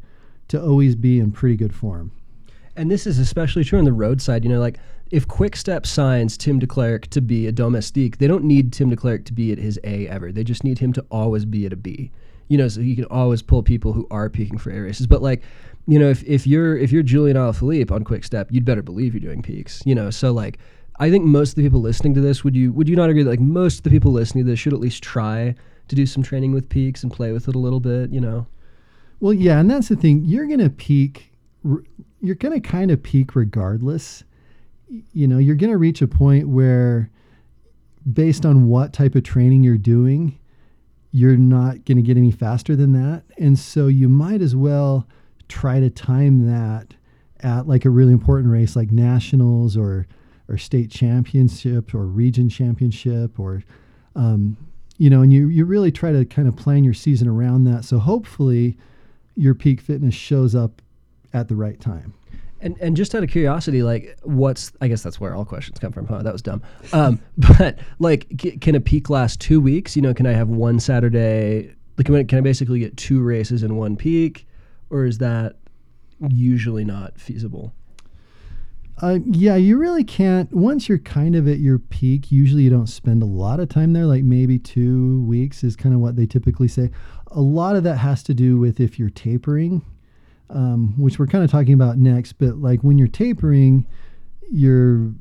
[0.48, 2.12] to always be in pretty good form
[2.76, 4.44] and this is especially true on the roadside.
[4.44, 4.80] You know, like
[5.12, 9.34] if Quickstep signs Tim Declercq to be a domestique, they don't need Tim Declercq to
[9.34, 10.32] be at his A ever.
[10.32, 12.12] They just need him to always be at a B.
[12.48, 15.08] You know, so he can always pull people who are peaking for A races.
[15.08, 15.42] But like,
[15.88, 19.22] you know, if, if you're if you're Julian Alaphilippe on Quickstep, you'd better believe you're
[19.22, 19.82] doing peaks.
[19.86, 20.60] You know, so like
[21.00, 23.24] I think most of the people listening to this would you would you not agree
[23.24, 25.56] that like most of the people listening to this should at least try
[25.92, 28.48] to do some training with peaks and play with it a little bit, you know?
[29.20, 30.24] Well, yeah, and that's the thing.
[30.24, 31.32] You're to peak
[32.22, 34.24] you're going to kind of peak regardless.
[35.14, 37.10] You know, you're going to reach a point where,
[38.12, 40.40] based on what type of training you're doing,
[41.12, 43.24] you're not going to get any faster than that.
[43.38, 45.08] And so you might as well
[45.48, 46.94] try to time that
[47.42, 50.08] at like a really important race like nationals or
[50.48, 53.64] or state championship or region championship or
[54.16, 54.56] um,
[54.98, 57.84] you know and you you really try to kind of plan your season around that
[57.84, 58.78] so hopefully
[59.36, 60.82] your peak fitness shows up
[61.34, 62.14] at the right time.
[62.64, 65.92] And and just out of curiosity, like, what's I guess that's where all questions come
[65.92, 66.22] from, huh?
[66.22, 66.62] That was dumb.
[66.94, 67.20] Um,
[67.58, 69.96] but like, c- can a peak last two weeks?
[69.96, 71.74] You know, can I have one Saturday?
[71.98, 74.48] Like, can I, can I basically get two races in one peak,
[74.90, 75.56] or is that
[76.30, 77.74] usually not feasible?
[79.02, 80.54] Uh, yeah, you really can't.
[80.54, 83.94] Once you're kind of at your peak, usually you don't spend a lot of time
[83.94, 84.06] there.
[84.06, 86.92] Like maybe two weeks is kind of what they typically say.
[87.32, 89.82] A lot of that has to do with if you're tapering
[90.52, 92.34] um, which we're kind of talking about next.
[92.34, 93.86] But like when you're tapering,
[94.52, 95.12] you're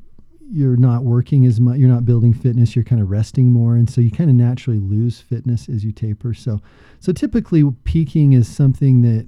[0.53, 1.77] you're not working as much.
[1.77, 2.75] You're not building fitness.
[2.75, 5.93] You're kind of resting more, and so you kind of naturally lose fitness as you
[5.93, 6.33] taper.
[6.33, 6.61] So,
[6.99, 9.27] so typically peaking is something that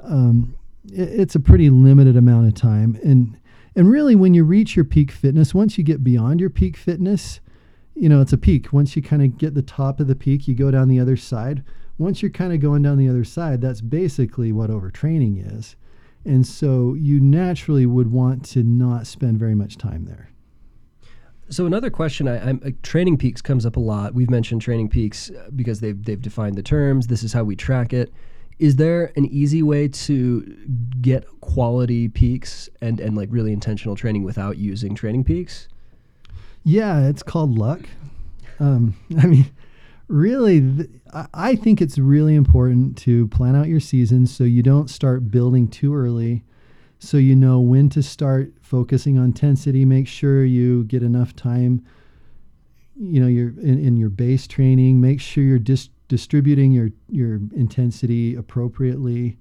[0.00, 0.56] um,
[0.90, 3.38] it, it's a pretty limited amount of time, and
[3.74, 7.40] and really when you reach your peak fitness, once you get beyond your peak fitness,
[7.94, 8.72] you know it's a peak.
[8.72, 11.16] Once you kind of get the top of the peak, you go down the other
[11.16, 11.62] side
[11.98, 15.76] once you're kind of going down the other side, that's basically what overtraining is.
[16.24, 20.30] And so you naturally would want to not spend very much time there.
[21.48, 24.14] So another question, I, am uh, training peaks comes up a lot.
[24.14, 27.06] We've mentioned training peaks uh, because they've they've defined the terms.
[27.06, 28.12] This is how we track it.
[28.58, 30.42] Is there an easy way to
[31.00, 35.68] get quality peaks and and like really intentional training without using training peaks?
[36.64, 37.82] Yeah, it's called luck.
[38.58, 39.48] Um, I mean,
[40.08, 40.90] really, th-
[41.34, 45.68] I think it's really important to plan out your season so you don't start building
[45.68, 46.44] too early.
[46.98, 49.84] So you know when to start focusing on intensity.
[49.84, 51.84] Make sure you get enough time.
[52.98, 55.00] You know, you're in, in your base training.
[55.00, 59.36] Make sure you're dis- distributing your your intensity appropriately.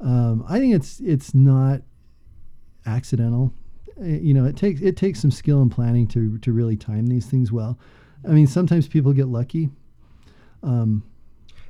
[0.00, 1.82] Um, I think it's it's not
[2.86, 3.52] accidental.
[4.00, 7.08] Eh, you know, it takes it takes some skill and planning to to really time
[7.08, 7.76] these things well.
[8.24, 9.70] I mean, sometimes people get lucky
[10.62, 11.02] um,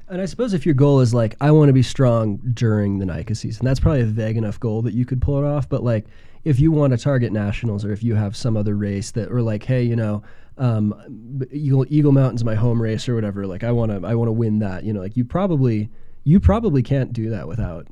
[0.09, 3.07] and I suppose if your goal is like, I want to be strong during the
[3.07, 5.69] NICA season, that's probably a vague enough goal that you could pull it off.
[5.69, 6.07] But like,
[6.45, 9.41] if you want to target nationals or if you have some other race that, or
[9.41, 10.23] like, hey, you know,
[10.59, 14.29] um, Eagle, Eagle Mountain's my home race or whatever, like I want to, I want
[14.29, 15.89] to win that, you know, like you probably,
[16.25, 17.87] you probably can't do that without,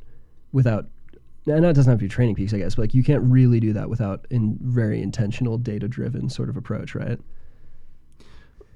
[0.53, 0.87] without,
[1.47, 3.61] and that doesn't have to be training peaks, I guess, but like you can't really
[3.61, 7.19] do that without in very intentional data driven sort of approach, right?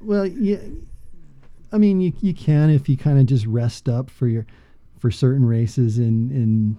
[0.00, 0.60] Well, yeah
[1.74, 4.46] I mean, you you can if you kind of just rest up for your
[4.96, 6.76] for certain races and and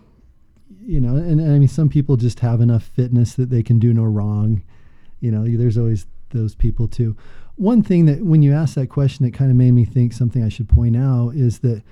[0.82, 3.78] you know, and, and I mean, some people just have enough fitness that they can
[3.78, 4.64] do no wrong.
[5.20, 7.18] You know, there's always those people too.
[7.56, 10.44] One thing that when you ask that question, it kind of made me think something
[10.44, 11.84] I should point out is that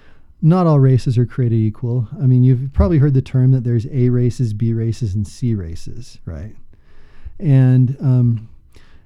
[0.41, 2.07] not all races are created equal.
[2.21, 5.55] I mean, you've probably heard the term that there's A races, B races, and C
[5.55, 6.55] races, right?
[7.39, 8.49] And um,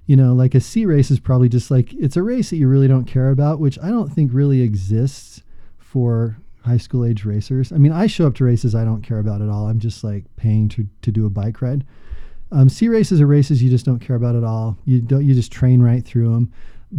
[0.08, 2.68] you know, like a C race is probably just like it's a race that you
[2.68, 5.44] really don't care about, which I don't think really exists
[5.78, 7.72] for high school age racers.
[7.72, 9.68] I mean, I show up to races I don't care about at all.
[9.68, 11.86] I'm just like paying to, to do a bike ride.
[12.52, 14.78] Um, C races are races you just don't care about at all.
[14.86, 15.26] You don't.
[15.26, 16.54] You just train right through them.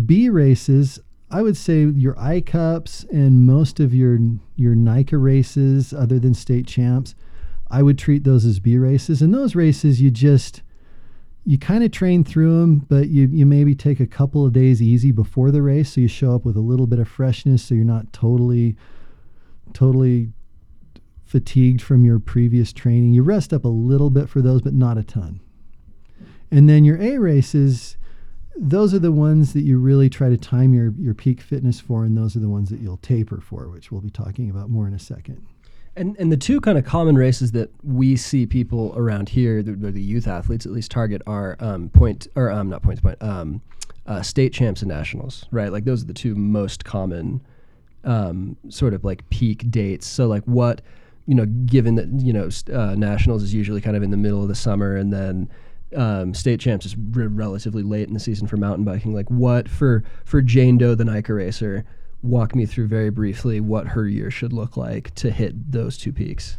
[0.05, 4.19] B races, I would say your I cups and most of your
[4.57, 7.15] your NICA races, other than state champs,
[7.71, 9.23] I would treat those as B races.
[9.23, 10.61] And those races, you just
[11.49, 14.83] you kind of train through them, but you you maybe take a couple of days
[14.83, 17.75] easy before the race, so you show up with a little bit of freshness, so
[17.75, 18.77] you're not totally
[19.73, 20.29] totally
[21.25, 23.15] fatigued from your previous training.
[23.15, 25.41] You rest up a little bit for those, but not a ton.
[26.51, 27.97] And then your A races,
[28.55, 32.05] those are the ones that you really try to time your, your peak fitness for,
[32.05, 34.87] and those are the ones that you'll taper for, which we'll be talking about more
[34.87, 35.47] in a second.
[35.99, 39.73] And, and the two kind of common races that we see people around here, the,
[39.73, 43.23] the youth athletes at least target, are um, point or um, not point to point,
[43.23, 43.61] um,
[44.07, 45.73] uh, state champs and nationals, right?
[45.73, 47.41] Like those are the two most common
[48.05, 50.07] um, sort of like peak dates.
[50.07, 50.81] So like what
[51.27, 54.43] you know, given that you know uh, nationals is usually kind of in the middle
[54.43, 55.51] of the summer, and then
[55.95, 59.13] um, state champs is relatively late in the season for mountain biking.
[59.13, 61.85] Like what for for Jane Doe, the NICA racer?
[62.23, 66.13] Walk me through very briefly what her year should look like to hit those two
[66.13, 66.59] peaks.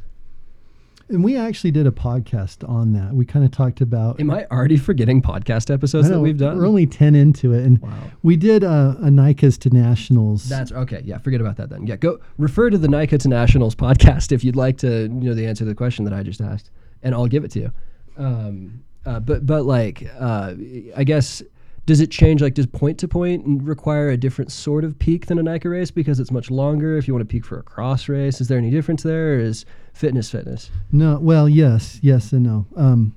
[1.10, 3.14] And we actually did a podcast on that.
[3.14, 4.20] We kind of talked about.
[4.20, 6.56] Am I already forgetting podcast episodes know, that we've done?
[6.56, 7.90] We're only ten into it, and Wow.
[8.22, 10.48] we did uh, a NICA's to nationals.
[10.48, 11.02] That's okay.
[11.04, 11.88] Yeah, forget about that then.
[11.88, 15.34] Yeah, go refer to the NICA to Nationals podcast if you'd like to you know
[15.34, 16.70] the answer to the question that I just asked,
[17.02, 17.72] and I'll give it to you.
[18.16, 20.54] Um, uh, but but like uh,
[20.96, 21.42] I guess
[21.86, 22.42] does it change?
[22.42, 25.92] Like does point to point require a different sort of peak than a NICA race
[25.92, 26.98] because it's much longer?
[26.98, 29.36] If you want to peak for a cross race, is there any difference there?
[29.36, 30.70] Or is fitness fitness?
[30.92, 32.68] No, well, yes, yes, and no.
[32.76, 33.16] Um,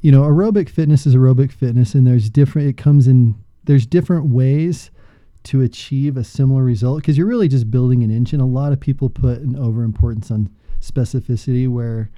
[0.00, 2.68] you know, aerobic fitness is aerobic fitness, and there's different.
[2.68, 3.34] It comes in.
[3.64, 4.90] There's different ways
[5.42, 8.40] to achieve a similar result because you're really just building an engine.
[8.40, 10.50] A lot of people put an overimportance on
[10.80, 12.10] specificity, where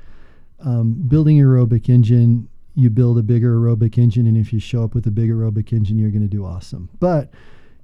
[0.64, 4.94] um, building aerobic engine, you build a bigger aerobic engine, and if you show up
[4.94, 6.88] with a big aerobic engine, you're going to do awesome.
[7.00, 7.32] But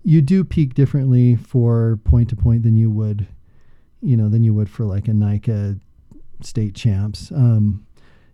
[0.03, 3.27] you do peak differently for point to point than you would,
[4.01, 5.79] you know, than you would for like a NICA
[6.41, 7.31] state champs.
[7.33, 7.85] Um,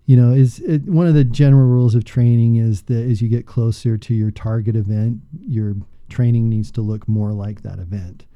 [0.07, 3.29] you know, is it, one of the general rules of training is that as you
[3.29, 5.77] get closer to your target event, your
[6.09, 8.27] training needs to look more like that event.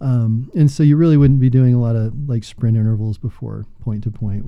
[0.00, 3.66] Um, and so you really wouldn't be doing a lot of like sprint intervals before
[3.80, 4.46] point to point,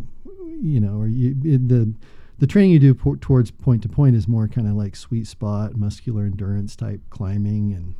[0.61, 1.93] you know, or you, it, the
[2.39, 5.27] the training you do po- towards point to point is more kind of like sweet
[5.27, 7.95] spot, muscular endurance type climbing, and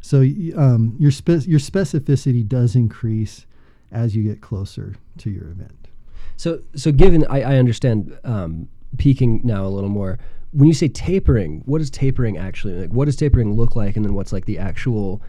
[0.00, 0.18] so
[0.56, 3.46] um, your spe- your specificity does increase
[3.92, 5.88] as you get closer to your event.
[6.36, 10.18] So so given I, I understand um, peaking now a little more.
[10.52, 12.90] When you say tapering, what is tapering actually like?
[12.90, 15.20] What does tapering look like, and then what's like the actual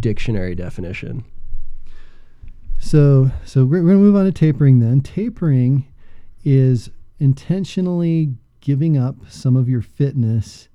[0.00, 1.24] dictionary definition?
[2.80, 5.00] So, so we're, we're going to move on to tapering then.
[5.02, 5.86] Tapering
[6.44, 6.90] is
[7.22, 10.68] intentionally giving up some of your fitness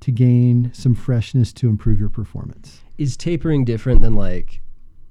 [0.00, 2.82] to gain some freshness to improve your performance.
[2.98, 4.60] Is tapering different than like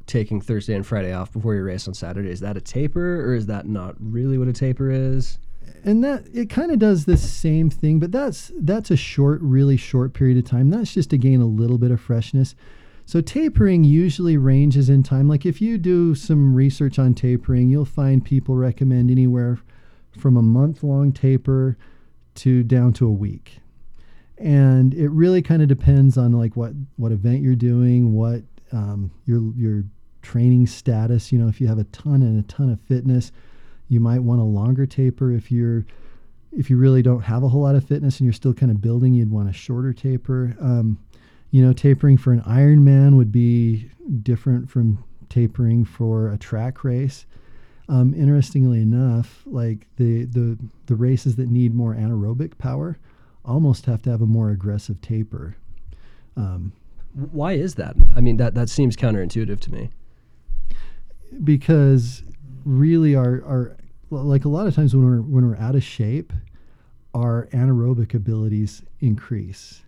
[0.06, 2.29] taking Thursday and Friday off before your race on Saturday?
[2.29, 5.39] Is that a taper, or is that not really what a taper is?
[5.84, 9.77] And that it kind of does the same thing, but that's that's a short, really
[9.77, 10.69] short period of time.
[10.69, 12.53] That's just to gain a little bit of freshness.
[13.06, 15.27] So tapering usually ranges in time.
[15.27, 19.60] Like if you do some research on tapering, you'll find people recommend anywhere
[20.17, 21.78] from a month long taper
[22.36, 23.60] to down to a week.
[24.38, 29.12] And it really kind of depends on like what what event you're doing, what um,
[29.26, 29.84] your your
[30.21, 31.32] training status.
[31.32, 33.32] You know, if you have a ton and a ton of fitness,
[33.88, 35.32] you might want a longer taper.
[35.32, 35.86] If you're
[36.52, 38.82] if you really don't have a whole lot of fitness and you're still kind of
[38.82, 40.56] building, you'd want a shorter taper.
[40.60, 40.99] Um,
[41.52, 43.89] you know, tapering for an Ironman would be
[44.23, 47.26] different from tapering for a track race.
[47.93, 52.97] Um, interestingly enough, like the, the the races that need more anaerobic power
[53.45, 55.56] almost have to have a more aggressive taper.
[56.36, 56.71] Um,
[57.39, 57.96] Why is that?
[58.15, 59.89] I mean, that that seems counterintuitive to me.
[61.44, 62.23] because
[62.65, 63.75] really our our
[64.10, 66.31] like a lot of times when we're when we're out of shape,
[67.13, 69.81] our anaerobic abilities increase,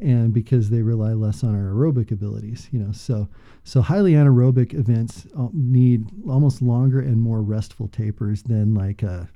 [0.00, 3.28] and because they rely less on our aerobic abilities, you know, so
[3.64, 9.28] so highly anaerobic events uh, need almost longer and more restful tapers than like a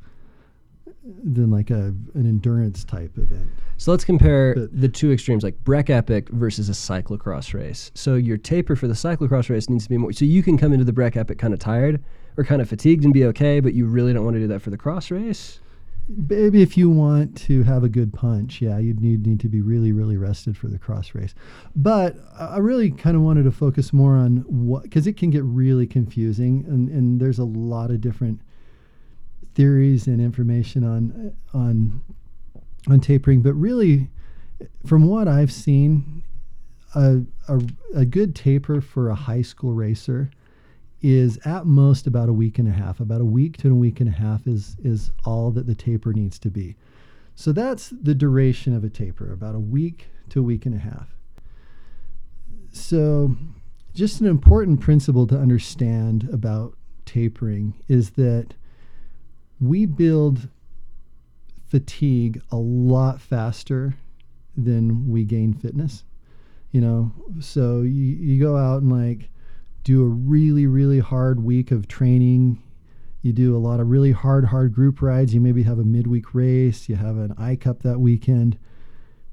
[1.22, 3.46] than like a an endurance type event.
[3.76, 7.90] So let's compare But- the two extremes, like Breck Epic versus a cyclocross race.
[7.94, 10.12] So your taper for the cyclocross race needs to be more.
[10.12, 12.02] So you can come into the Breck Epic kind of tired
[12.36, 14.60] or kind of fatigued and be okay, but you really don't want to do that
[14.62, 15.60] for the cross race.
[16.08, 19.60] Maybe if you want to have a good punch, yeah, you'd need need to be
[19.60, 21.34] really really rested for the cross race.
[21.74, 25.44] But I really kind of wanted to focus more on what because it can get
[25.44, 28.40] really confusing, and and there's a lot of different
[29.54, 32.02] theories and information on on
[32.88, 33.42] on tapering.
[33.42, 34.10] But really,
[34.86, 36.22] from what I've seen,
[36.94, 37.60] a, a,
[37.94, 40.30] a good taper for a high school racer
[41.04, 42.98] is at most about a week and a half.
[42.98, 46.14] About a week to a week and a half is is all that the taper
[46.14, 46.76] needs to be.
[47.34, 50.78] So that's the duration of a taper, about a week to a week and a
[50.78, 51.14] half.
[52.72, 53.36] So
[53.92, 56.74] just an important principle to understand about
[57.04, 58.54] tapering is that
[59.60, 60.48] we build
[61.66, 63.94] fatigue a lot faster
[64.56, 66.02] than we gain fitness.
[66.72, 69.28] You know, so you, you go out and like
[69.84, 72.62] do a really, really hard week of training.
[73.22, 75.32] You do a lot of really hard, hard group rides.
[75.32, 76.88] You maybe have a midweek race.
[76.88, 78.58] You have an I Cup that weekend.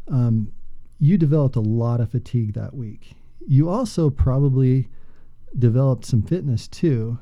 [0.10, 0.52] Um,
[1.00, 3.16] you developed a lot of fatigue that week.
[3.48, 4.88] You also probably
[5.58, 7.18] developed some fitness too,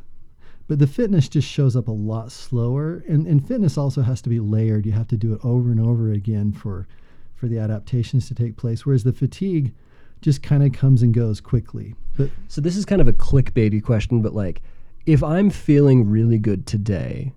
[0.68, 3.04] but the fitness just shows up a lot slower.
[3.08, 4.86] And, and fitness also has to be layered.
[4.86, 6.88] You have to do it over and over again for,
[7.36, 8.86] for the adaptations to take place.
[8.86, 9.74] Whereas the fatigue,
[10.22, 11.96] just kind of comes and goes quickly.
[12.18, 14.62] But so this is kind of a clickbaity question, but like,
[15.06, 17.34] if I'm feeling really good today,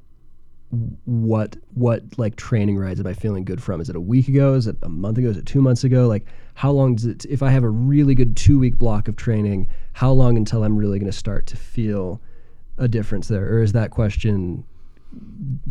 [1.04, 3.80] what what like training rides am I feeling good from?
[3.80, 4.54] Is it a week ago?
[4.54, 5.28] Is it a month ago?
[5.28, 6.08] Is it two months ago?
[6.08, 7.26] Like, how long does it?
[7.26, 10.76] If I have a really good two week block of training, how long until I'm
[10.76, 12.20] really going to start to feel
[12.78, 14.64] a difference there, or is that question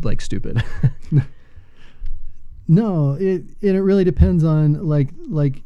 [0.02, 0.64] like stupid?
[2.68, 5.64] no, it and it really depends on like like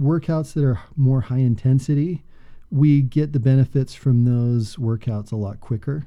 [0.00, 2.24] workouts that are more high intensity,
[2.70, 6.06] we get the benefits from those workouts a lot quicker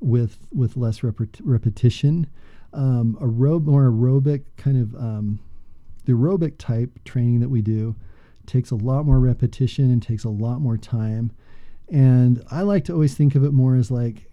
[0.00, 2.26] with with less rep- repetition.
[2.72, 5.40] Um, aerob- more aerobic kind of um,
[6.04, 7.96] the aerobic type training that we do
[8.46, 11.32] takes a lot more repetition and takes a lot more time.
[11.88, 14.30] And I like to always think of it more as like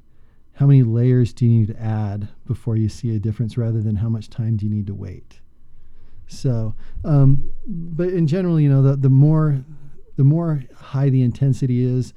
[0.53, 3.95] how many layers do you need to add before you see a difference rather than
[3.95, 5.39] how much time do you need to wait.
[6.31, 6.73] So,
[7.03, 9.63] um, but in general, you know, the, the more
[10.17, 12.13] the more high the intensity is,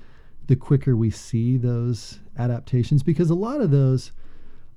[0.47, 4.12] the quicker we see those adaptations because a lot of those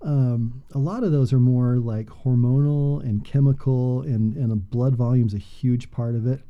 [0.01, 4.95] um, a lot of those are more like hormonal and chemical and, and a blood
[4.95, 6.41] volume is a huge part of it.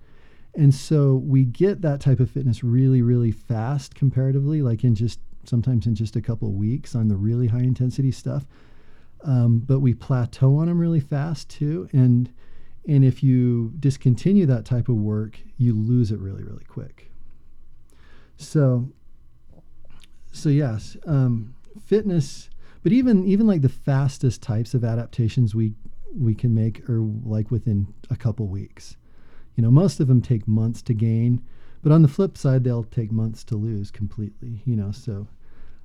[0.54, 5.20] And so we get that type of fitness really really fast comparatively like in just
[5.46, 8.46] sometimes in just a couple weeks on the really high intensity stuff.
[9.24, 11.90] Um, but we plateau on them really fast too.
[11.92, 12.30] And
[12.88, 17.12] and if you discontinue that type of work, you lose it really, really quick.
[18.38, 18.90] So,
[20.32, 21.54] so yes, um,
[21.86, 22.50] fitness,
[22.84, 25.74] but even even like the fastest types of adaptations we
[26.16, 28.96] we can make are like within a couple weeks.
[29.56, 31.42] You know, most of them take months to gain,
[31.84, 34.62] but on the flip side, they'll take months to lose completely.
[34.66, 35.28] You know, so.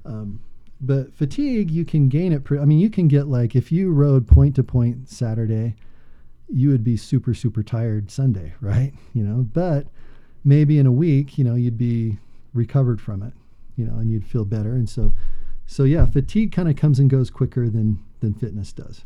[0.04, 0.40] Um,
[0.84, 2.42] but fatigue, you can gain it.
[2.42, 5.76] Pre- I mean, you can get like if you rode point to point Saturday,
[6.52, 8.92] you would be super super tired Sunday, right?
[9.14, 9.88] You know, but
[10.42, 12.18] maybe in a week, you know, you'd be
[12.54, 13.32] recovered from it,
[13.76, 14.72] you know, and you'd feel better.
[14.72, 15.12] And so,
[15.66, 19.04] so yeah, fatigue kind of comes and goes quicker than than fitness does.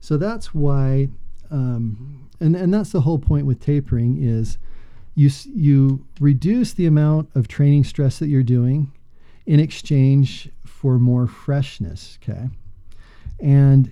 [0.00, 1.08] So that's why,
[1.50, 4.58] um, and and that's the whole point with tapering is
[5.14, 8.92] you you reduce the amount of training stress that you're doing
[9.46, 12.18] in exchange for more freshness.
[12.22, 12.48] Okay,
[13.40, 13.90] and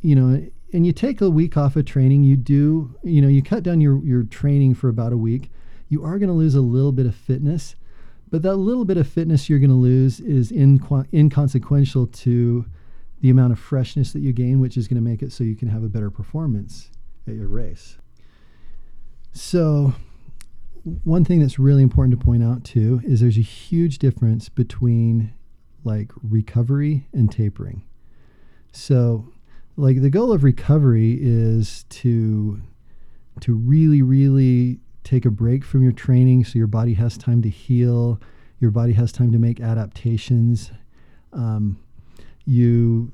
[0.00, 3.42] you know and you take a week off of training, you do, you know, you
[3.42, 5.50] cut down your, your training for about a week,
[5.88, 7.76] you are going to lose a little bit of fitness.
[8.30, 12.64] But that little bit of fitness you're going to lose is inco- inconsequential to
[13.20, 15.54] the amount of freshness that you gain, which is going to make it so you
[15.54, 16.90] can have a better performance
[17.28, 17.98] at your race.
[19.32, 19.94] So,
[21.04, 25.32] one thing that's really important to point out too is there's a huge difference between
[25.84, 27.84] like recovery and tapering.
[28.72, 29.28] So,
[29.76, 32.60] like the goal of recovery is to
[33.40, 37.48] to really really take a break from your training so your body has time to
[37.48, 38.20] heal
[38.62, 40.70] your body has time to make adaptations.
[41.32, 41.80] Um,
[42.46, 43.12] you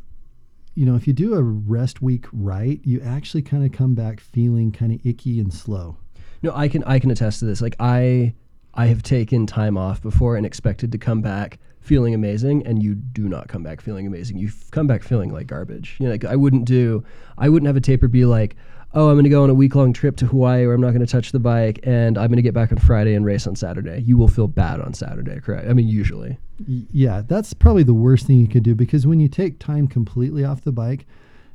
[0.75, 4.21] you know if you do a rest week right you actually kind of come back
[4.21, 5.97] feeling kind of icky and slow.
[6.43, 7.63] No i can i can attest to this.
[7.63, 8.35] Like i
[8.75, 12.95] i have taken time off before and expected to come back feeling amazing and you
[12.95, 14.39] do not come back feeling amazing.
[14.39, 15.97] You come back feeling like garbage.
[15.99, 17.05] You know, like I wouldn't do,
[17.37, 18.57] I wouldn't have a taper be like,
[18.95, 20.91] oh, I'm going to go on a week long trip to Hawaii where I'm not
[20.91, 23.47] going to touch the bike and I'm going to get back on Friday and race
[23.47, 24.01] on Saturday.
[24.01, 25.68] You will feel bad on Saturday, correct?
[25.68, 26.39] I mean, usually.
[26.66, 30.45] Yeah, that's probably the worst thing you could do because when you take time completely
[30.45, 31.07] off the bike,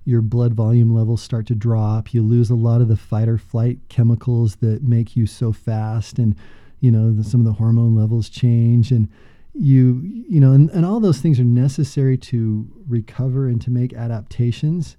[0.05, 2.13] your blood volume levels start to drop.
[2.13, 6.19] You lose a lot of the fight or flight chemicals that make you so fast,
[6.19, 6.35] and
[6.81, 9.07] you know the, some of the hormone levels change, and
[9.53, 13.93] you you know, and, and all those things are necessary to recover and to make
[13.93, 14.97] adaptations,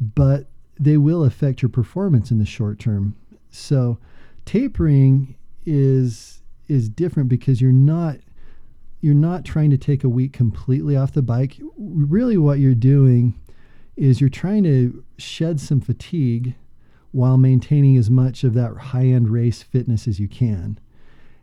[0.00, 3.16] but they will affect your performance in the short term.
[3.50, 3.98] So
[4.44, 8.18] tapering is is different because you're not
[9.00, 11.58] you're not trying to take a week completely off the bike.
[11.76, 13.34] Really what you're doing
[13.96, 16.54] is you're trying to shed some fatigue
[17.12, 20.78] while maintaining as much of that high-end race fitness as you can.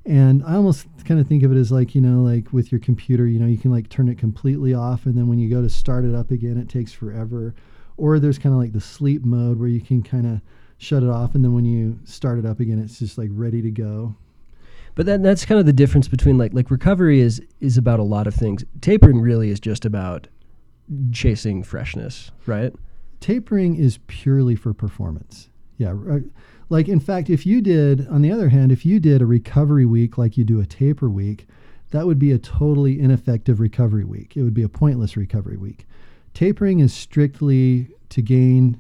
[0.08, 2.80] And I almost kind of think of it as like, you know, like with your
[2.80, 5.62] computer, you know, you can like turn it completely off and then when you go
[5.62, 7.54] to start it up again, it takes forever.
[7.98, 10.40] Or there's kind of like the sleep mode where you can kind of
[10.78, 13.62] shut it off and then when you start it up again, it's just like ready
[13.62, 14.16] to go.
[14.96, 18.04] But then that's kind of the difference between like like recovery is is about a
[18.04, 18.64] lot of things.
[18.80, 20.28] Tapering really is just about
[21.12, 22.74] chasing freshness, right?
[23.20, 25.50] Tapering is purely for performance.
[25.78, 26.20] Yeah, uh,
[26.70, 29.86] like in fact, if you did on the other hand, if you did a recovery
[29.86, 31.48] week like you do a taper week,
[31.92, 34.36] that would be a totally ineffective recovery week.
[34.36, 35.88] It would be a pointless recovery week.
[36.34, 38.80] Tapering is strictly to gain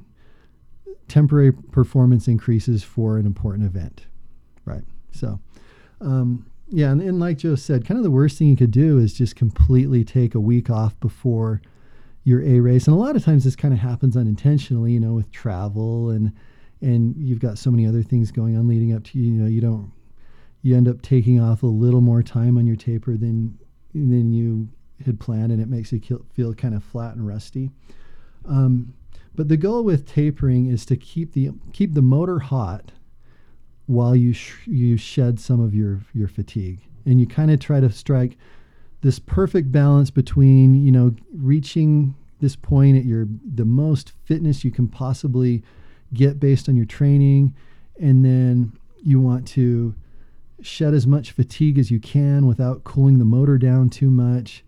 [1.07, 4.05] temporary performance increases for an important event,
[4.65, 4.83] right?
[5.11, 5.39] So,
[6.01, 8.97] um, yeah, and, and like Joe said, kind of the worst thing you could do
[8.97, 11.61] is just completely take a week off before
[12.25, 12.87] your A race.
[12.87, 16.33] And a lot of times this kind of happens unintentionally, you know, with travel and
[16.81, 19.61] and you've got so many other things going on leading up to you know you
[19.61, 19.91] don't
[20.61, 23.57] you end up taking off a little more time on your taper than
[23.93, 24.69] than you
[25.05, 27.71] had planned, and it makes you feel kind of flat and rusty.
[28.45, 28.93] Um,
[29.35, 32.91] but the goal with tapering is to keep the keep the motor hot
[33.85, 37.79] while you sh- you shed some of your your fatigue, and you kind of try
[37.79, 38.37] to strike
[39.01, 44.71] this perfect balance between you know reaching this point at your the most fitness you
[44.71, 45.63] can possibly
[46.13, 47.55] get based on your training,
[47.99, 49.95] and then you want to
[50.61, 54.63] shed as much fatigue as you can without cooling the motor down too much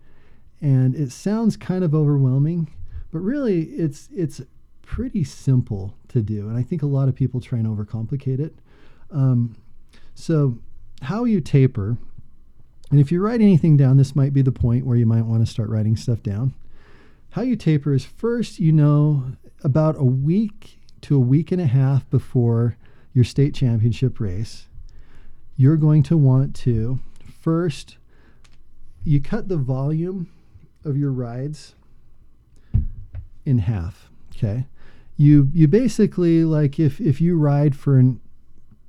[0.60, 2.70] and it sounds kind of overwhelming,
[3.12, 4.40] but really it's it's
[4.82, 8.54] pretty simple to do, and I think a lot of people try and overcomplicate it.
[9.10, 9.56] Um,
[10.14, 10.58] so,
[11.02, 11.96] how you taper,
[12.90, 15.44] and if you write anything down, this might be the point where you might want
[15.44, 16.54] to start writing stuff down.
[17.30, 19.24] How you taper is first, you know,
[19.62, 22.76] about a week to a week and a half before
[23.12, 24.68] your state championship race,
[25.56, 27.00] you're going to want to
[27.40, 27.96] first
[29.04, 30.30] you cut the volume
[30.84, 31.74] of your rides
[33.44, 34.10] in half.
[34.36, 34.66] Okay.
[35.16, 38.20] You you basically like if if you ride for an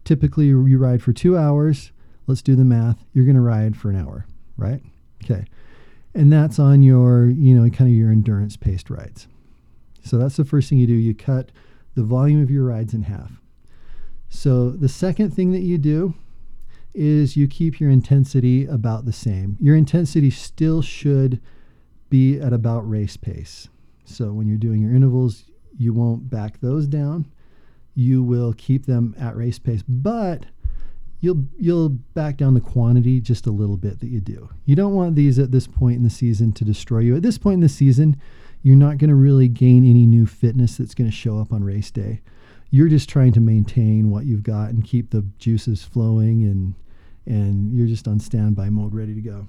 [0.04, 1.92] typically you ride for two hours,
[2.28, 4.26] let's do the math, you're gonna ride for an hour,
[4.58, 4.82] right?
[5.24, 5.46] Okay.
[6.14, 9.28] And that's on your, you know, kind of your endurance paced rides.
[10.04, 10.94] So that's the first thing you do.
[10.94, 11.52] You cut
[11.96, 13.32] the volume of your rides in half.
[14.30, 16.14] So the second thing that you do
[16.94, 19.58] is you keep your intensity about the same.
[19.60, 21.42] Your intensity still should
[22.10, 23.70] be at about race pace.
[24.06, 25.46] So when you're doing your intervals,
[25.78, 27.32] you won't back those down.
[27.96, 30.46] You will keep them at race pace, but
[31.20, 34.50] you'll you'll back down the quantity just a little bit that you do.
[34.66, 37.16] You don't want these at this point in the season to destroy you.
[37.16, 38.20] At this point in the season,
[38.64, 41.64] you're not going to really gain any new fitness that's going to show up on
[41.64, 42.22] race day.
[42.70, 46.76] You're just trying to maintain what you've got and keep the juices flowing and
[47.26, 49.48] and you're just on standby mode ready to go.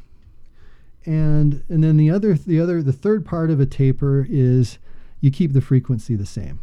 [1.04, 4.78] And and then the other the other the third part of a taper is
[5.20, 6.60] you keep the frequency the same.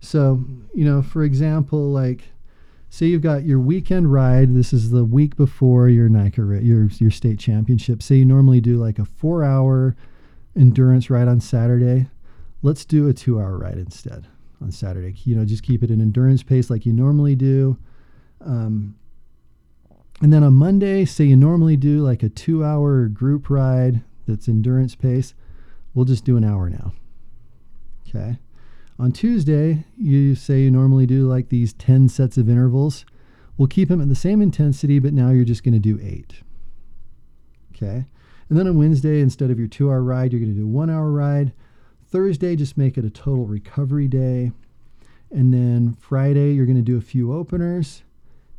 [0.00, 0.44] So
[0.74, 2.24] you know for example like
[2.90, 7.10] say you've got your weekend ride this is the week before your NICA your your
[7.10, 8.02] state championship.
[8.02, 9.96] Say you normally do like a 4 hour
[10.56, 12.08] endurance ride on Saturday
[12.62, 14.26] let's do a 2 hour ride instead
[14.60, 17.76] on Saturday you know just keep it an endurance pace like you normally do
[18.44, 18.94] um,
[20.22, 24.48] and then on Monday, say you normally do like a two hour group ride that's
[24.48, 25.34] endurance pace,
[25.94, 26.92] we'll just do an hour now.
[28.08, 28.38] Okay.
[29.00, 33.04] On Tuesday, you say you normally do like these 10 sets of intervals.
[33.56, 36.42] We'll keep them at the same intensity, but now you're just going to do eight.
[37.74, 38.06] Okay.
[38.48, 40.70] And then on Wednesday, instead of your two hour ride, you're going to do a
[40.70, 41.52] one hour ride.
[42.08, 44.52] Thursday, just make it a total recovery day.
[45.30, 48.02] And then Friday, you're going to do a few openers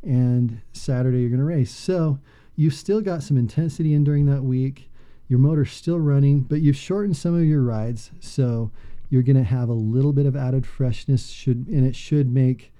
[0.04, 1.70] and Saturday you're going to race.
[1.70, 2.18] So
[2.56, 4.90] you've still got some intensity in during that week.
[5.28, 8.70] Your motor's still running, but you've shortened some of your rides, so
[9.08, 11.30] you're going to have a little bit of added freshness.
[11.30, 12.72] Should and it should make,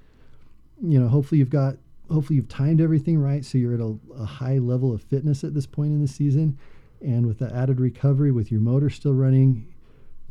[0.82, 1.76] you know, hopefully you've got,
[2.10, 5.54] hopefully you've timed everything right, so you're at a, a high level of fitness at
[5.54, 6.58] this point in the season,
[7.04, 9.72] and with the added recovery, with your motor still running,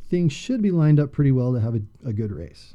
[0.09, 2.73] things should be lined up pretty well to have a, a good race.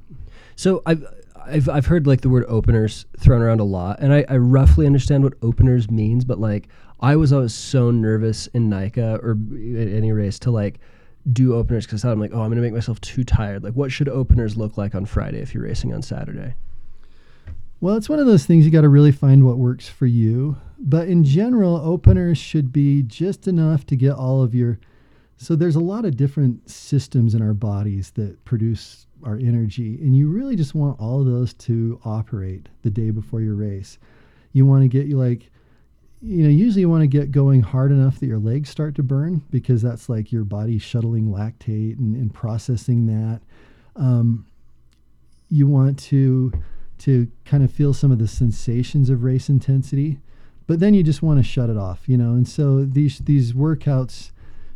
[0.56, 1.04] So I've,
[1.36, 4.86] I've I've heard like the word openers thrown around a lot, and I, I roughly
[4.86, 6.68] understand what openers means, but like
[7.00, 10.80] I was always so nervous in NICA or at any race to like
[11.32, 13.62] do openers because I'm like, oh, I'm gonna make myself too tired.
[13.62, 16.54] Like, what should openers look like on Friday if you're racing on Saturday?
[17.80, 20.56] Well, it's one of those things you got to really find what works for you.
[20.80, 24.78] But in general, openers should be just enough to get all of your.
[25.36, 30.16] So there's a lot of different systems in our bodies that produce our energy, and
[30.16, 33.98] you really just want all of those to operate the day before your race.
[34.52, 35.50] You want to get you like,
[36.20, 39.04] you know, usually you want to get going hard enough that your legs start to
[39.04, 43.40] burn because that's like your body shuttling lactate and, and processing that.
[43.94, 44.46] Um,
[45.48, 46.52] you want to
[47.00, 50.18] to kind of feel some of the sensations of race intensity,
[50.66, 52.32] but then you just want to shut it off, you know.
[52.32, 54.30] And so these these workouts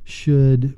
[0.05, 0.77] should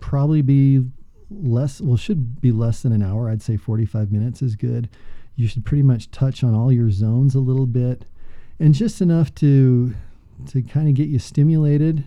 [0.00, 0.84] probably be
[1.30, 3.28] less well should be less than an hour.
[3.28, 4.88] I'd say 45 minutes is good.
[5.36, 8.04] You should pretty much touch on all your zones a little bit
[8.58, 9.94] and just enough to
[10.50, 12.06] to kind of get you stimulated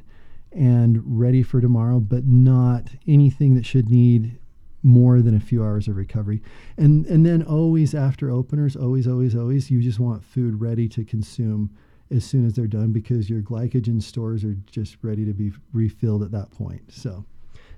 [0.52, 4.38] and ready for tomorrow, but not anything that should need
[4.84, 6.42] more than a few hours of recovery.
[6.78, 11.04] And and then always after openers, always, always, always, you just want food ready to
[11.04, 11.72] consume
[12.12, 16.22] as soon as they're done because your glycogen stores are just ready to be refilled
[16.22, 16.92] at that point.
[16.92, 17.26] So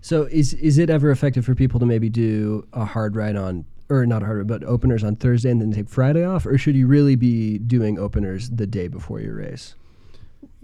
[0.01, 3.65] So is is it ever effective for people to maybe do a hard ride on
[3.87, 6.45] or not hard ride, but openers on Thursday and then take Friday off?
[6.45, 9.75] Or should you really be doing openers the day before your race?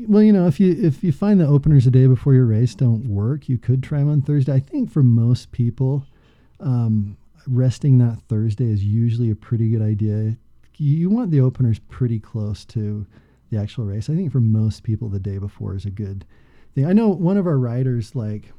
[0.07, 2.75] well, you know, if you if you find the openers a day before your race
[2.75, 4.53] don't work, you could try them on Thursday.
[4.53, 6.05] I think for most people,
[6.61, 10.37] um, resting that Thursday is usually a pretty good idea.
[10.77, 13.05] You want the openers pretty close to
[13.49, 14.09] the actual race.
[14.09, 16.25] I think for most people, the day before is a good
[16.73, 16.85] thing.
[16.85, 18.53] I know one of our riders, like,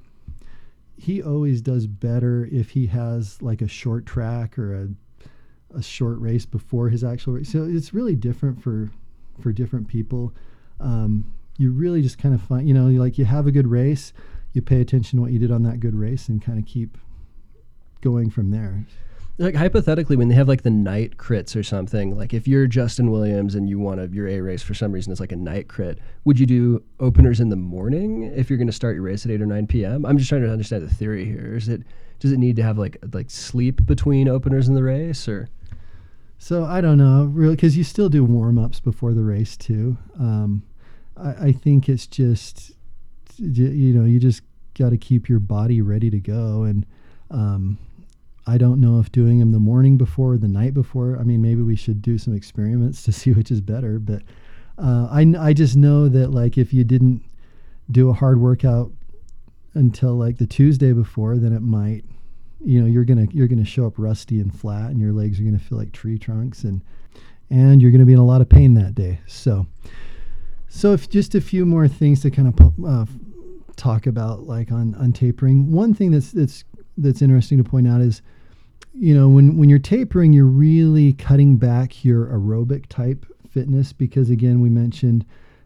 [0.96, 4.88] he always does better if he has like a short track or a
[5.74, 7.50] a short race before his actual race.
[7.50, 8.90] So it's really different for
[9.40, 10.34] for different people.
[10.78, 14.12] Um, you really just kind of find, you know, like you have a good race,
[14.52, 16.98] you pay attention to what you did on that good race, and kind of keep
[18.02, 18.84] going from there.
[19.38, 23.10] Like hypothetically, when they have like the night crits or something, like if you're Justin
[23.10, 25.68] Williams and you want to your A race for some reason it's like a night
[25.68, 29.24] crit, would you do openers in the morning if you're going to start your race
[29.24, 30.04] at eight or nine p.m.?
[30.04, 31.56] I'm just trying to understand the theory here.
[31.56, 31.82] Is it
[32.20, 35.48] does it need to have like like sleep between openers in the race or?
[36.36, 39.96] So I don't know really because you still do warm ups before the race too.
[40.20, 40.62] Um,
[41.16, 42.72] I, I think it's just
[43.38, 44.42] you know you just
[44.74, 46.84] got to keep your body ready to go and.
[47.30, 47.78] Um,
[48.46, 51.16] I don't know if doing them the morning before or the night before.
[51.18, 53.98] I mean, maybe we should do some experiments to see which is better.
[53.98, 54.22] But
[54.78, 57.22] uh, I, I just know that like if you didn't
[57.90, 58.90] do a hard workout
[59.74, 62.04] until like the Tuesday before, then it might,
[62.64, 65.44] you know, you're gonna you're gonna show up rusty and flat, and your legs are
[65.44, 66.82] gonna feel like tree trunks, and
[67.50, 69.20] and you're gonna be in a lot of pain that day.
[69.26, 69.66] So,
[70.68, 73.06] so if just a few more things to kind of uh,
[73.76, 75.70] talk about, like on on tapering.
[75.70, 76.64] One thing that's that's
[76.96, 78.22] that's interesting to point out is,
[78.94, 84.30] you know, when when you're tapering, you're really cutting back your aerobic type fitness because
[84.30, 85.24] again, we mentioned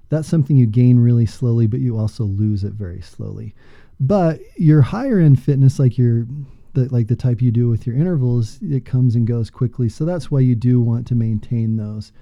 [0.08, 3.54] that's something you gain really slowly, but you also lose it very slowly.
[3.98, 6.26] But your higher end fitness, like your
[6.74, 9.88] the, like the type you do with your intervals, it comes and goes quickly.
[9.88, 12.12] So that's why you do want to maintain those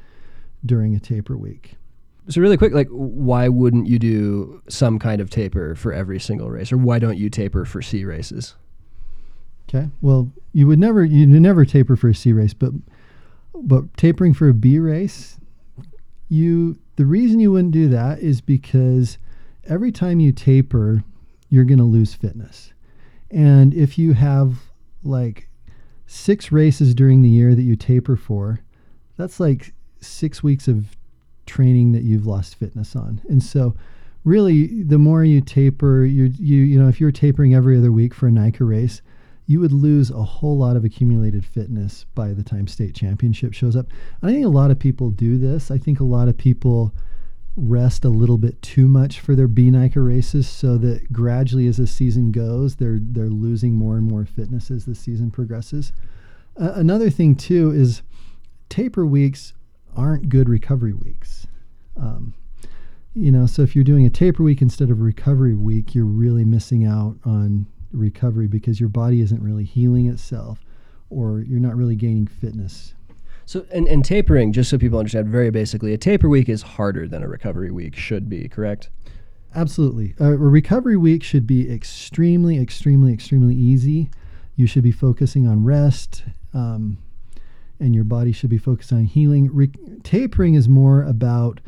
[0.65, 1.75] during a taper week.
[2.29, 6.51] So really quick, like why wouldn't you do some kind of taper for every single
[6.51, 8.55] race, or why don't you taper for C races?
[9.75, 9.89] Okay.
[10.01, 12.73] Well, you would never you never taper for a C race, but
[13.55, 15.39] but tapering for a B race,
[16.29, 19.19] you the reason you wouldn't do that is because
[19.65, 21.03] every time you taper,
[21.49, 22.73] you're going to lose fitness.
[23.31, 24.57] And if you have
[25.03, 25.49] like
[26.07, 28.61] six races during the year that you taper for,
[29.17, 30.97] that's like 6 weeks of
[31.47, 33.21] training that you've lost fitness on.
[33.29, 33.75] And so
[34.23, 38.15] really the more you taper, you you you know, if you're tapering every other week
[38.15, 39.03] for a NICA race,
[39.47, 43.77] you would lose a whole lot of accumulated fitness by the time state championship shows
[43.77, 43.87] up.
[44.23, 45.71] I think a lot of people do this.
[45.71, 46.95] I think a lot of people
[47.57, 51.77] rest a little bit too much for their B NICA races so that gradually as
[51.77, 55.93] the season goes, they're they're losing more and more fitness as the season progresses.
[56.61, 58.03] Uh, another thing too is
[58.69, 59.53] taper weeks
[59.97, 61.47] aren't good recovery weeks.
[61.97, 62.35] Um,
[63.15, 66.05] you know, so if you're doing a taper week instead of a recovery week, you're
[66.05, 70.61] really missing out on recovery because your body isn't really healing itself
[71.11, 72.95] or you're not really gaining fitness.
[73.47, 77.07] So, and, and tapering, just so people understand very basically, a taper week is harder
[77.07, 78.89] than a recovery week should be, correct?
[79.55, 80.15] absolutely.
[80.19, 84.11] A, a recovery week should be extremely, extremely, extremely easy.
[84.57, 86.99] You should be focusing on rest, um,
[87.81, 89.51] and your body should be focused on healing.
[89.53, 89.73] Re-
[90.03, 91.61] tapering is more about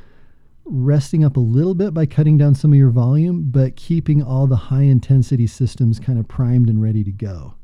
[0.67, 4.47] resting up a little bit by cutting down some of your volume, but keeping all
[4.47, 7.55] the high intensity systems kind of primed and ready to go,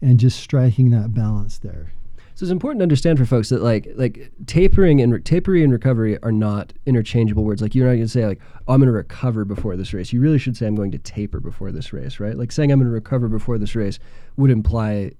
[0.00, 1.92] and just striking that balance there.
[2.36, 5.72] So it's important to understand for folks that like like tapering and re- tapering and
[5.72, 7.62] recovery are not interchangeable words.
[7.62, 10.12] Like you're not going to say like oh, I'm going to recover before this race.
[10.12, 12.36] You really should say I'm going to taper before this race, right?
[12.36, 14.00] Like saying I'm going to recover before this race
[14.36, 15.12] would imply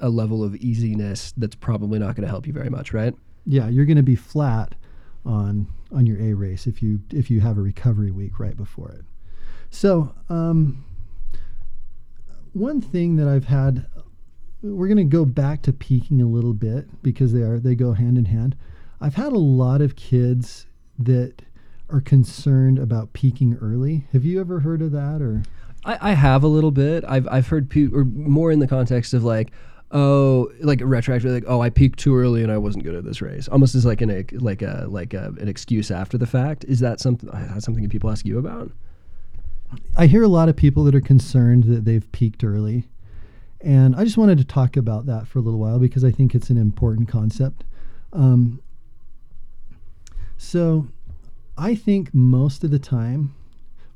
[0.00, 3.14] a level of easiness that's probably not going to help you very much, right?
[3.46, 4.74] Yeah, you're going to be flat
[5.24, 8.90] on on your A race if you if you have a recovery week right before
[8.90, 9.04] it.
[9.70, 10.84] So um,
[12.52, 13.86] one thing that I've had
[14.62, 17.92] we're going to go back to peaking a little bit because they are they go
[17.92, 18.56] hand in hand.
[19.00, 20.66] I've had a lot of kids
[20.98, 21.42] that
[21.88, 24.06] are concerned about peaking early.
[24.12, 25.42] Have you ever heard of that or?
[25.84, 27.04] I, I have a little bit.
[27.08, 29.50] I've I've heard pe- or more in the context of like,
[29.92, 33.20] oh, like retroactively, like oh, I peaked too early and I wasn't good at this
[33.22, 33.48] race.
[33.48, 36.64] Almost as like an like a like a, an excuse after the fact.
[36.64, 38.70] Is that something that's something that people ask you about?
[39.96, 42.88] I hear a lot of people that are concerned that they've peaked early.
[43.60, 46.34] And I just wanted to talk about that for a little while because I think
[46.34, 47.64] it's an important concept.
[48.12, 48.60] Um,
[50.38, 50.88] so
[51.58, 53.34] I think most of the time,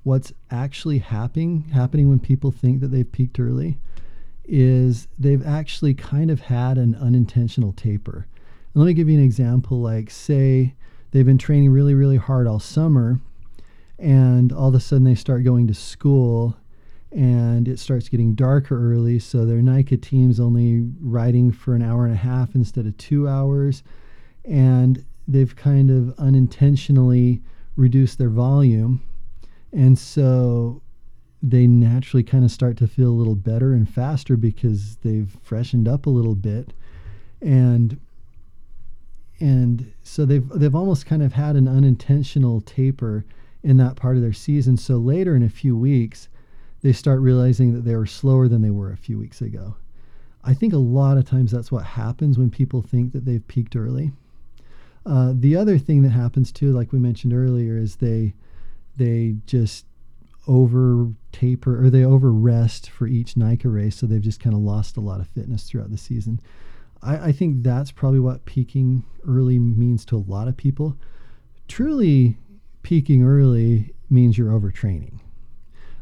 [0.03, 3.78] what's actually happening happening when people think that they've peaked early
[4.47, 8.26] is they've actually kind of had an unintentional taper.
[8.72, 9.80] And let me give you an example.
[9.80, 10.74] Like, say
[11.11, 13.20] they've been training really, really hard all summer,
[13.99, 16.57] and all of a sudden they start going to school
[17.14, 19.20] and it starts getting darker early.
[19.20, 23.28] So their NICA team's only riding for an hour and a half instead of two
[23.28, 23.84] hours.
[24.45, 27.40] And they've kind of unintentionally
[27.76, 29.01] reduced their volume.
[29.72, 30.82] And so
[31.47, 35.86] they naturally kind of start to feel a little better and faster because they've freshened
[35.86, 36.72] up a little bit.
[37.42, 38.01] And
[39.40, 43.26] and so they've they've almost kind of had an unintentional taper
[43.62, 44.78] in that part of their season.
[44.78, 46.28] So later in a few weeks,
[46.80, 49.76] they start realizing that they were slower than they were a few weeks ago.
[50.45, 53.76] I think a lot of times that's what happens when people think that they've peaked
[53.76, 54.12] early.
[55.05, 58.32] Uh, the other thing that happens too, like we mentioned earlier, is they
[58.97, 59.84] they just
[60.47, 64.61] over taper or they over rest for each NICA race, so they've just kind of
[64.61, 66.40] lost a lot of fitness throughout the season.
[67.03, 70.97] I, I think that's probably what peaking early means to a lot of people.
[71.68, 72.38] Truly,
[72.82, 75.20] peaking early means you're overtraining.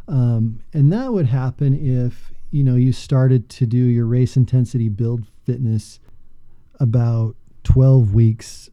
[0.09, 4.89] Um, and that would happen if you know you started to do your race intensity
[4.89, 6.01] build fitness
[6.81, 8.69] about 12 weeks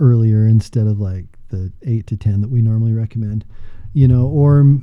[0.00, 3.44] earlier instead of like the 8 to 10 that we normally recommend
[3.92, 4.78] you know or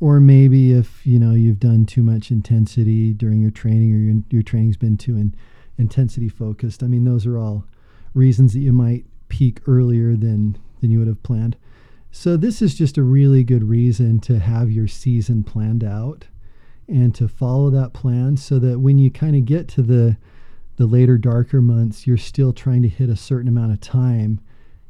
[0.00, 4.22] or maybe if you know you've done too much intensity during your training or your,
[4.30, 5.34] your training's been too in,
[5.78, 7.64] intensity focused i mean those are all
[8.14, 11.56] reasons that you might peak earlier than than you would have planned.
[12.10, 16.26] So this is just a really good reason to have your season planned out
[16.88, 20.16] and to follow that plan so that when you kind of get to the
[20.76, 24.38] the later darker months you're still trying to hit a certain amount of time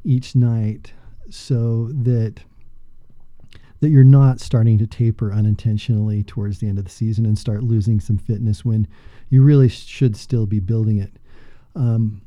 [0.05, 0.93] each night
[1.31, 2.41] so that
[3.81, 7.63] that you're not starting to taper unintentionally towards the end of the season and start
[7.63, 8.87] losing some fitness when
[9.29, 11.13] you really should still be building it.
[11.75, 12.23] Um,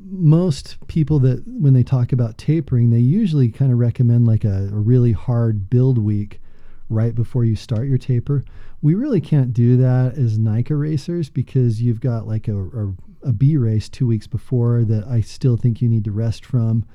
[0.00, 4.68] most people that when they talk about tapering, they usually kind of recommend like a,
[4.72, 6.40] a, really hard build week
[6.88, 8.44] right before you start your taper.
[8.80, 12.94] We really can't do that as NICA racers because you've got like a, a,
[13.24, 16.86] a B race two weeks before that I still think you need to rest from.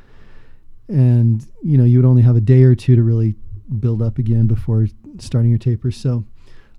[0.88, 3.36] And, you know, you would only have a day or two to really
[3.80, 4.88] build up again before
[5.20, 5.92] starting your taper.
[5.92, 6.26] So,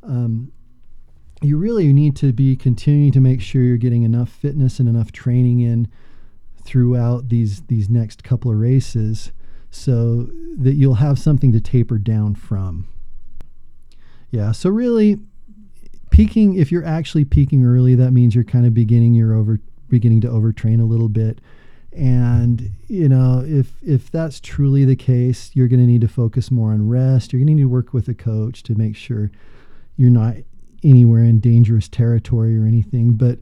[0.02, 0.52] um,
[1.42, 5.12] you really need to be continuing to make sure you're getting enough fitness and enough
[5.12, 5.88] training in
[6.62, 9.32] throughout these these next couple of races
[9.70, 12.88] so that you'll have something to taper down from.
[14.30, 15.18] Yeah, so really
[16.10, 20.20] peaking if you're actually peaking early that means you're kind of beginning you're over beginning
[20.20, 21.40] to overtrain a little bit
[21.96, 26.50] and you know if if that's truly the case you're going to need to focus
[26.50, 29.30] more on rest you're going to need to work with a coach to make sure
[29.96, 30.34] you're not
[30.84, 33.38] anywhere in dangerous territory or anything but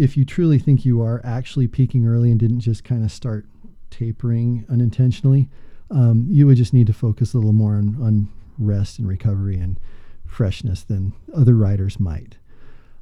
[0.00, 3.44] if you truly think you are actually peaking early and didn't just kind of start
[3.90, 5.50] tapering unintentionally,
[5.90, 8.28] um, you would just need to focus a little more on, on
[8.58, 9.78] rest and recovery and
[10.26, 12.36] freshness than other riders might.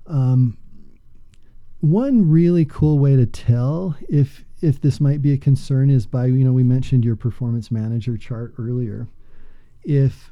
[0.08, 0.56] Um,
[1.80, 6.26] one really cool way to tell if if this might be a concern is by
[6.26, 9.06] you know we mentioned your performance manager chart earlier
[9.84, 10.30] if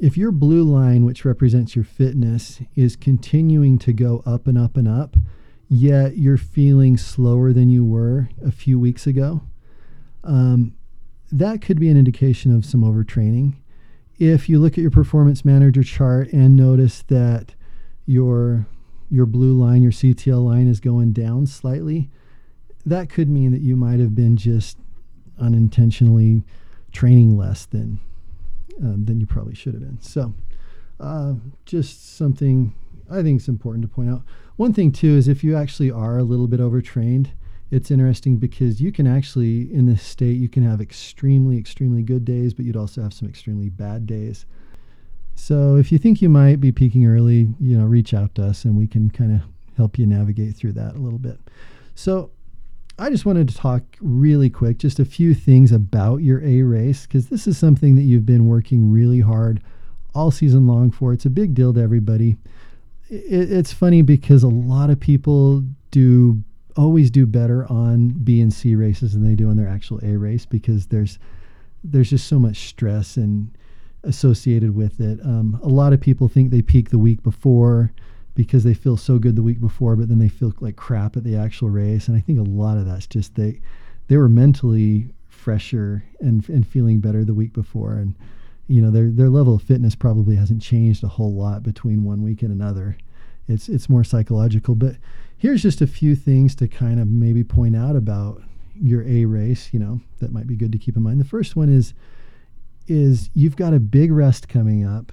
[0.00, 4.76] if your blue line, which represents your fitness, is continuing to go up and up
[4.76, 5.16] and up,
[5.68, 9.42] yet you're feeling slower than you were a few weeks ago,
[10.22, 10.74] um,
[11.32, 13.56] that could be an indication of some overtraining.
[14.18, 17.54] If you look at your performance manager chart and notice that
[18.06, 18.66] your
[19.10, 22.10] your blue line, your CTL line is going down slightly,
[22.84, 24.78] that could mean that you might have been just
[25.38, 26.42] unintentionally
[26.92, 28.00] training less than
[28.80, 30.00] um, than you probably should have been.
[30.00, 30.34] So,
[31.00, 31.34] uh,
[31.64, 32.74] just something
[33.10, 34.22] I think is important to point out.
[34.56, 37.30] One thing too is if you actually are a little bit overtrained,
[37.70, 42.24] it's interesting because you can actually in this state you can have extremely extremely good
[42.24, 44.46] days, but you'd also have some extremely bad days.
[45.38, 48.64] So if you think you might be peaking early, you know, reach out to us
[48.64, 49.42] and we can kind of
[49.76, 51.38] help you navigate through that a little bit.
[51.94, 52.32] So
[52.98, 57.06] I just wanted to talk really quick, just a few things about your A race,
[57.06, 59.62] because this is something that you've been working really hard
[60.12, 61.12] all season long for.
[61.12, 62.36] It's a big deal to everybody.
[63.08, 65.62] It, it's funny because a lot of people
[65.92, 66.42] do
[66.76, 70.16] always do better on B and C races than they do on their actual A
[70.16, 71.20] race because there's
[71.84, 73.56] there's just so much stress and
[74.08, 75.20] associated with it.
[75.22, 77.92] Um, a lot of people think they peak the week before
[78.34, 81.24] because they feel so good the week before, but then they feel like crap at
[81.24, 82.08] the actual race.
[82.08, 83.60] And I think a lot of that's just they
[84.08, 88.14] they were mentally fresher and and feeling better the week before, and
[88.66, 92.22] you know their their level of fitness probably hasn't changed a whole lot between one
[92.22, 92.96] week and another.
[93.46, 94.96] It's it's more psychological, but
[95.36, 98.42] here's just a few things to kind of maybe point out about
[98.80, 99.70] your A race.
[99.72, 101.20] You know that might be good to keep in mind.
[101.20, 101.92] The first one is
[102.88, 105.12] is you've got a big rest coming up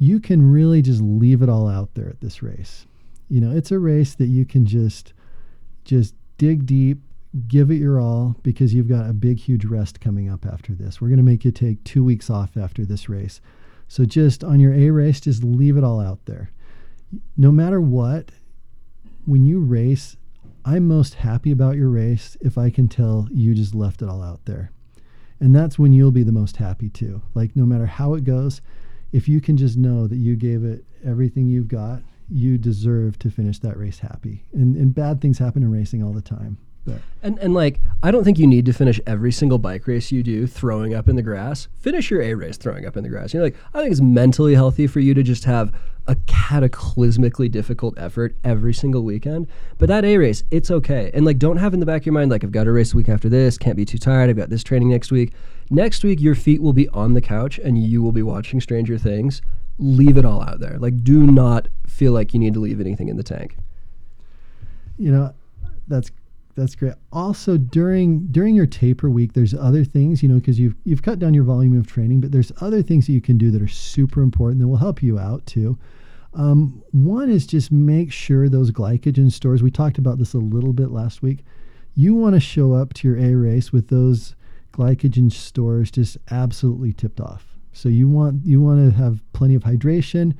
[0.00, 2.86] you can really just leave it all out there at this race.
[3.28, 5.12] You know, it's a race that you can just
[5.84, 6.98] just dig deep,
[7.46, 11.00] give it your all because you've got a big huge rest coming up after this.
[11.00, 13.42] We're going to make you take 2 weeks off after this race.
[13.88, 16.50] So just on your A race just leave it all out there.
[17.36, 18.30] No matter what,
[19.26, 20.16] when you race,
[20.64, 24.22] I'm most happy about your race if I can tell you just left it all
[24.22, 24.72] out there.
[25.40, 27.22] And that's when you'll be the most happy too.
[27.34, 28.60] Like no matter how it goes,
[29.12, 33.30] if you can just know that you gave it everything you've got, you deserve to
[33.30, 34.44] finish that race happy.
[34.52, 36.58] And, and bad things happen in racing all the time.
[36.84, 40.10] But and and like I don't think you need to finish every single bike race
[40.10, 41.68] you do throwing up in the grass.
[41.76, 43.34] Finish your A race throwing up in the grass.
[43.34, 45.74] You know, like I think it's mentally healthy for you to just have
[46.10, 49.46] a cataclysmically difficult effort every single weekend.
[49.78, 51.12] But that A race, it's okay.
[51.14, 52.90] And like don't have in the back of your mind like I've got a race
[52.90, 55.32] the week after this, can't be too tired, I've got this training next week.
[55.70, 58.98] Next week your feet will be on the couch and you will be watching Stranger
[58.98, 59.40] Things.
[59.78, 60.78] Leave it all out there.
[60.80, 63.56] Like do not feel like you need to leave anything in the tank.
[64.98, 65.32] You know,
[65.86, 66.10] that's
[66.56, 66.94] that's great.
[67.12, 71.20] Also, during during your taper week, there's other things you know because you've you've cut
[71.20, 73.68] down your volume of training, but there's other things that you can do that are
[73.68, 75.78] super important that will help you out too.
[76.32, 79.62] Um, one is just make sure those glycogen stores.
[79.62, 81.44] We talked about this a little bit last week.
[81.94, 84.36] You want to show up to your A race with those
[84.72, 87.56] glycogen stores just absolutely tipped off.
[87.72, 90.34] So you want you want to have plenty of hydration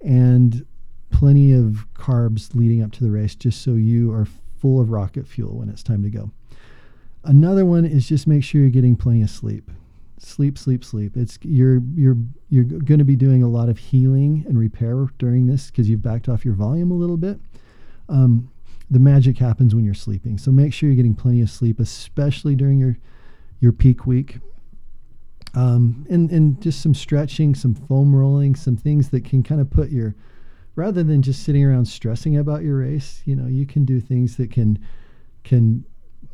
[0.00, 0.66] and
[1.10, 4.26] plenty of carbs leading up to the race, just so you are
[4.58, 6.30] full of rocket fuel when it's time to go.
[7.24, 9.70] Another one is just make sure you're getting plenty of sleep.
[10.24, 11.16] Sleep, sleep, sleep.
[11.16, 12.16] It's you're you're
[12.48, 16.02] you're going to be doing a lot of healing and repair during this because you've
[16.02, 17.40] backed off your volume a little bit.
[18.08, 18.50] Um,
[18.90, 22.54] the magic happens when you're sleeping, so make sure you're getting plenty of sleep, especially
[22.54, 22.96] during your
[23.60, 24.38] your peak week.
[25.54, 29.70] Um, and and just some stretching, some foam rolling, some things that can kind of
[29.70, 30.14] put your
[30.76, 34.36] rather than just sitting around stressing about your race, you know, you can do things
[34.36, 34.78] that can
[35.44, 35.84] can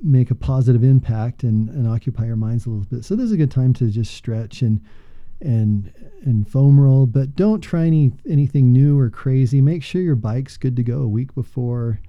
[0.02, 3.04] make a positive impact and, and occupy your minds a little bit.
[3.04, 4.80] So this is a good time to just stretch and
[5.40, 5.92] and
[6.24, 9.60] and foam roll, but don't try any anything new or crazy.
[9.60, 12.00] Make sure your bike's good to go a week before.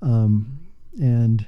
[0.00, 0.58] Um,
[1.00, 1.46] and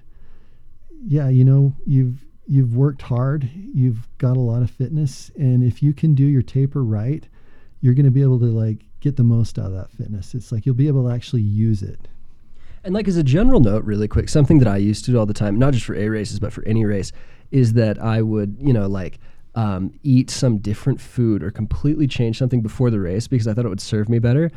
[1.07, 5.83] yeah, you know, you've you've worked hard, you've got a lot of fitness, and if
[5.83, 7.27] you can do your taper right,
[7.81, 10.35] you're going to be able to like get the most out of that fitness.
[10.35, 12.09] It's like you'll be able to actually use it.
[12.83, 15.27] And like as a general note, really quick, something that I used to do all
[15.27, 17.13] the time, not just for A races, but for any race,
[17.51, 19.19] is that I would, you know, like
[19.55, 23.67] um, eat some different food or completely change something before the race because I thought
[23.67, 24.51] it would serve me better.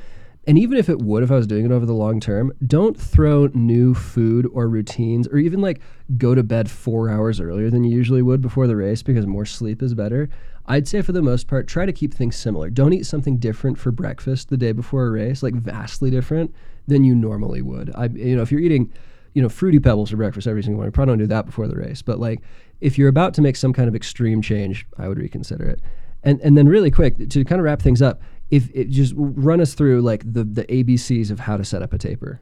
[0.45, 2.99] And even if it would, if I was doing it over the long term, don't
[2.99, 5.79] throw new food or routines or even like
[6.17, 9.45] go to bed four hours earlier than you usually would before the race because more
[9.45, 10.29] sleep is better.
[10.65, 12.69] I'd say for the most part, try to keep things similar.
[12.69, 16.53] Don't eat something different for breakfast the day before a race, like vastly different
[16.87, 17.91] than you normally would.
[17.95, 18.91] I, you know, if you're eating,
[19.33, 21.75] you know, fruity pebbles for breakfast every single morning, probably don't do that before the
[21.75, 22.01] race.
[22.01, 22.41] But like,
[22.81, 25.79] if you're about to make some kind of extreme change, I would reconsider it.
[26.23, 29.59] And and then really quick to kind of wrap things up, if it just run
[29.59, 32.39] us through like the the ABCs of how to set up a taper.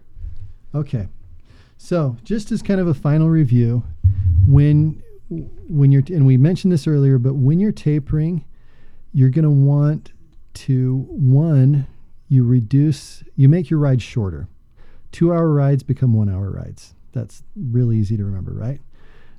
[0.74, 1.08] Okay.
[1.78, 3.84] So, just as kind of a final review,
[4.48, 8.46] when when you're and we mentioned this earlier, but when you're tapering,
[9.14, 10.12] you're going to want
[10.54, 11.88] to one,
[12.32, 14.48] you reduce, you make your ride shorter.
[15.12, 16.94] 2-hour rides become 1-hour rides.
[17.12, 18.80] That's really easy to remember, right?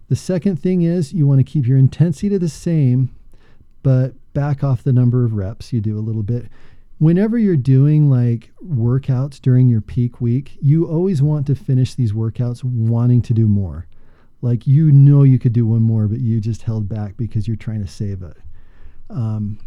[0.09, 3.14] The second thing is you want to keep your intensity to the same,
[3.82, 6.51] but back off the number of reps you do a little bit
[7.03, 12.12] whenever you're doing like workouts during your peak week, you always want to finish these
[12.12, 13.88] workouts wanting to do more.
[14.40, 17.57] Like you know you could do one more, but you just held back because you're
[17.57, 18.36] trying to save it.
[19.11, 19.59] Um,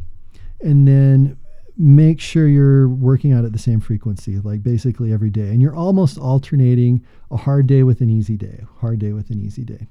[0.61, 1.37] and then
[1.77, 5.49] make sure you're working out at the same frequency, like basically every day.
[5.49, 9.41] And you're almost alternating a hard day with an easy day, hard day with an
[9.41, 9.87] easy day.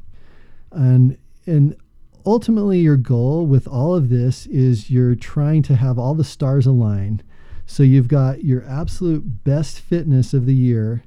[0.73, 1.77] And and
[2.25, 6.67] ultimately your goal with all of this is you're trying to have all the stars
[6.67, 7.23] align
[7.67, 11.03] so you've got your absolute best fitness of the year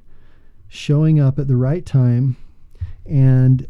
[0.68, 2.36] showing up at the right time,
[3.06, 3.66] and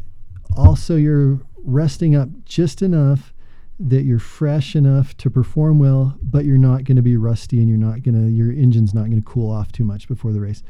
[0.57, 3.33] also you're resting up just enough
[3.79, 7.69] that you're fresh enough to perform well, but you're not going to be rusty and
[7.69, 10.41] you're not going to your engine's not going to cool off too much before the
[10.41, 10.63] race.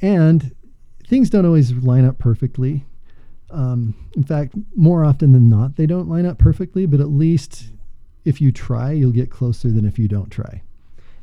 [0.00, 0.54] And
[1.06, 2.84] things don't always line up perfectly.
[3.50, 7.70] Um, in fact, more often than not, they don't line up perfectly, but at least
[8.24, 10.62] if you try, you'll get closer than if you don't try.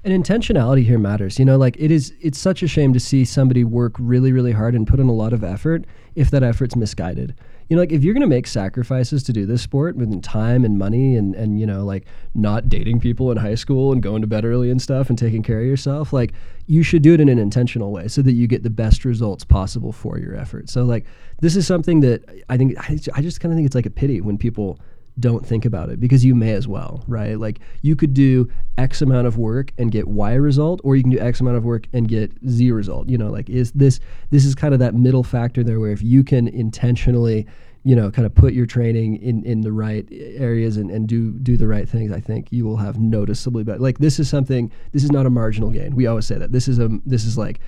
[0.05, 1.39] And intentionality here matters.
[1.39, 4.51] You know, like it is it's such a shame to see somebody work really, really
[4.51, 7.35] hard and put in a lot of effort if that effort's misguided.
[7.69, 10.77] You know, like if you're gonna make sacrifices to do this sport within time and
[10.77, 14.27] money and, and you know, like not dating people in high school and going to
[14.27, 16.33] bed early and stuff and taking care of yourself, like
[16.67, 19.43] you should do it in an intentional way so that you get the best results
[19.43, 20.69] possible for your effort.
[20.69, 21.05] So like
[21.41, 23.91] this is something that I think I, I just kind of think it's like a
[23.91, 24.79] pity when people
[25.19, 27.39] don't think about it because you may as well, right?
[27.39, 31.11] Like you could do X amount of work and get Y result, or you can
[31.11, 33.09] do X amount of work and get Z result.
[33.09, 33.99] You know, like is this
[34.31, 37.45] this is kind of that middle factor there where if you can intentionally,
[37.83, 41.31] you know, kind of put your training in, in the right areas and, and do
[41.31, 43.79] do the right things, I think you will have noticeably better.
[43.79, 45.95] Like this is something this is not a marginal gain.
[45.95, 46.51] We always say that.
[46.51, 47.59] This is a this is like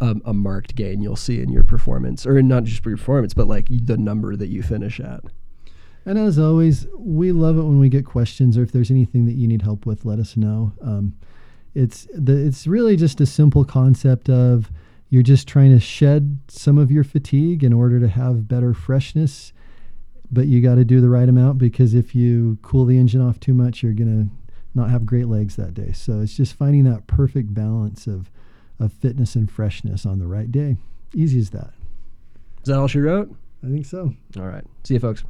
[0.00, 3.46] um, a marked gain you'll see in your performance, or not just your performance, but
[3.46, 5.22] like the number that you finish at.
[6.06, 9.34] And as always, we love it when we get questions or if there's anything that
[9.34, 10.72] you need help with, let us know.
[10.82, 11.16] Um,
[11.74, 14.70] it's the, it's really just a simple concept of
[15.08, 19.52] you're just trying to shed some of your fatigue in order to have better freshness,
[20.30, 23.40] but you got to do the right amount because if you cool the engine off
[23.40, 24.28] too much, you're gonna
[24.74, 25.92] not have great legs that day.
[25.92, 28.30] So it's just finding that perfect balance of
[28.80, 30.76] of fitness and freshness on the right day.
[31.14, 31.72] Easy as that.
[32.62, 33.34] Is that all she wrote?
[33.62, 34.12] I think so.
[34.36, 34.64] All right.
[34.82, 35.22] See you, folks.